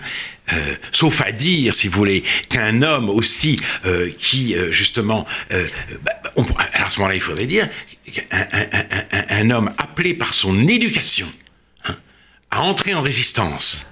euh, 0.53 0.75
sauf 0.93 1.23
à 1.23 1.33
dire, 1.33 1.75
si 1.75 1.89
vous 1.89 1.97
voulez, 1.97 2.23
qu'un 2.49 2.83
homme 2.83 3.09
aussi 3.09 3.59
euh, 3.87 4.11
qui, 4.17 4.55
euh, 4.55 4.71
justement, 4.71 5.27
bah, 6.03 6.13
à 6.75 6.89
ce 6.91 6.99
moment-là, 6.99 7.15
il 7.15 7.21
faudrait 7.21 7.47
dire, 7.47 7.69
un 9.31 9.51
homme 9.51 9.73
appelé 9.79 10.15
par 10.15 10.35
son 10.35 10.69
éducation 10.69 11.29
hein, 11.87 11.97
à 12.51 12.63
entrer 12.63 12.95
en 12.95 13.03
résistance, 13.03 13.90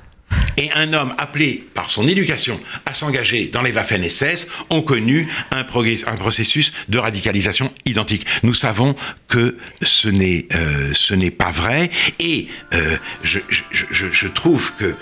et 0.57 0.71
un 0.75 0.93
homme 0.93 1.15
appelé 1.19 1.65
par 1.75 1.91
son 1.91 2.07
éducation 2.07 2.61
à 2.85 2.95
s'engager 2.95 3.47
dans 3.47 3.63
les 3.63 3.73
Waffen-SS 3.73 4.49
ont 4.71 4.83
connu 4.83 5.27
un, 5.53 5.65
processus 5.65 6.73
de 6.89 6.99
radicalisation 6.99 7.73
identique. 7.87 8.27
Nous 8.43 8.55
savons 8.55 8.95
que 9.29 9.57
ce 9.83 10.09
n'est 10.09 10.47
euh, 10.55 10.91
ce 10.93 11.15
n'est 11.15 11.31
pas 11.31 11.51
vrai 11.51 11.91
et 12.19 12.49
euh, 12.75 12.97
je, 13.23 13.39
je- 13.49 13.63
je- 13.71 14.11
je 14.13 14.29
trouve 14.29 14.73
que 14.77 14.95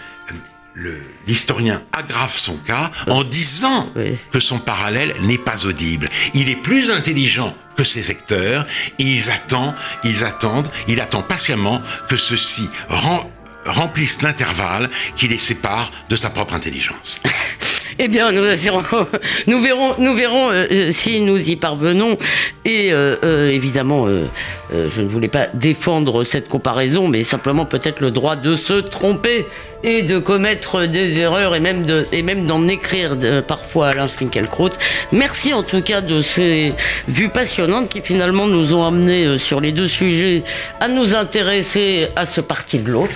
euh, 0.78 1.00
l'historien 1.26 1.82
aggrave 1.92 2.36
son 2.36 2.56
cas 2.58 2.90
en 3.06 3.24
disant 3.24 3.90
Oui. 3.96 4.16
que 4.30 4.40
son 4.40 4.58
parallèle 4.58 5.14
n'est 5.22 5.38
pas 5.38 5.64
audible. 5.64 6.10
Il 6.34 6.50
est 6.50 6.56
plus 6.62 6.90
intelligent 6.90 7.56
que 7.78 7.84
ses 7.84 8.10
acteurs 8.10 8.66
et 8.98 9.04
ils 9.04 9.30
attendent, 9.30 9.74
ils 10.04 10.22
attendent, 10.24 10.70
il 10.88 11.00
attend 11.00 11.22
patiemment 11.22 11.80
que 12.08 12.16
ceux-ci 12.16 12.68
rem- 12.88 13.24
remplissent 13.66 14.22
l'intervalle 14.22 14.90
qui 15.16 15.28
les 15.28 15.38
sépare 15.38 15.90
de 16.08 16.16
sa 16.16 16.30
propre 16.30 16.54
intelligence. 16.54 17.20
Eh 17.98 18.08
bien, 18.08 18.30
nous, 19.46 19.60
verrons, 19.60 19.94
nous 19.98 20.14
verrons 20.14 20.50
euh, 20.50 20.66
euh, 20.70 20.92
si 20.92 21.20
nous 21.20 21.48
y 21.48 21.56
parvenons. 21.56 22.18
Et 22.64 22.92
euh, 22.92 23.48
évidemment, 23.50 24.06
je 24.70 25.02
ne 25.02 25.08
voulais 25.08 25.28
pas 25.28 25.46
défendre 25.54 26.24
cette 26.24 26.48
comparaison, 26.48 27.08
mais 27.08 27.22
simplement 27.22 27.64
peut-être 27.64 28.00
le 28.00 28.10
droit 28.10 28.36
de 28.36 28.56
se 28.56 28.74
tromper 28.74 29.46
et 29.82 30.02
de 30.02 30.18
commettre 30.18 30.86
des 30.86 31.16
erreurs 31.18 31.54
et 31.54 31.60
même 31.60 31.86
de, 31.86 32.06
d'en 32.46 32.66
écrire 32.68 33.16
de- 33.16 33.40
parfois 33.40 33.88
Alain 33.88 34.08
Finkielkraut. 34.08 34.70
Merci 35.12 35.54
en 35.54 35.62
tout 35.62 35.80
cas 35.80 36.00
de 36.00 36.20
ces 36.20 36.74
vues 37.08 37.28
passionnantes 37.28 37.88
qui 37.88 38.00
finalement 38.00 38.46
nous 38.46 38.74
ont 38.74 38.84
amenés 38.84 39.38
sur 39.38 39.60
les 39.60 39.72
deux 39.72 39.86
sujets 39.86 40.42
à 40.80 40.88
nous 40.88 41.14
intéresser 41.14 42.08
à 42.16 42.26
ce 42.26 42.40
parti 42.40 42.80
de 42.80 42.90
l'autre. 42.90 43.14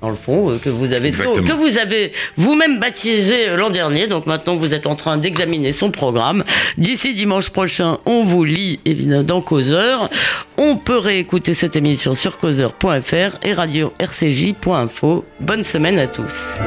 Dans 0.00 0.10
le 0.10 0.14
fond, 0.14 0.50
euh, 0.50 0.58
que 0.58 0.68
vous 0.70 0.92
avez 0.92 1.08
Exactement. 1.08 1.44
que 1.44 1.52
vous 1.52 1.76
avez 1.76 2.12
vous-même 2.36 2.78
baptisé 2.78 3.56
l'an 3.56 3.70
dernier. 3.70 4.06
Donc 4.06 4.26
maintenant, 4.26 4.54
vous 4.56 4.72
êtes 4.72 4.86
en 4.86 4.94
train 4.94 5.18
d'examiner 5.18 5.72
son 5.72 5.90
programme. 5.90 6.44
D'ici 6.76 7.14
dimanche 7.14 7.50
prochain, 7.50 7.98
on 8.06 8.22
vous 8.22 8.44
lit 8.44 8.78
évidemment 8.84 9.24
dans 9.24 9.40
Causeur. 9.40 10.08
On 10.56 10.76
peut 10.76 10.98
réécouter 10.98 11.54
cette 11.54 11.74
émission 11.74 12.14
sur 12.14 12.38
causeur.fr 12.38 13.38
et 13.42 13.52
radio-rcj.info. 13.52 15.24
Bonne 15.40 15.62
semaine 15.64 15.98
à 15.98 16.06
tous. 16.06 16.60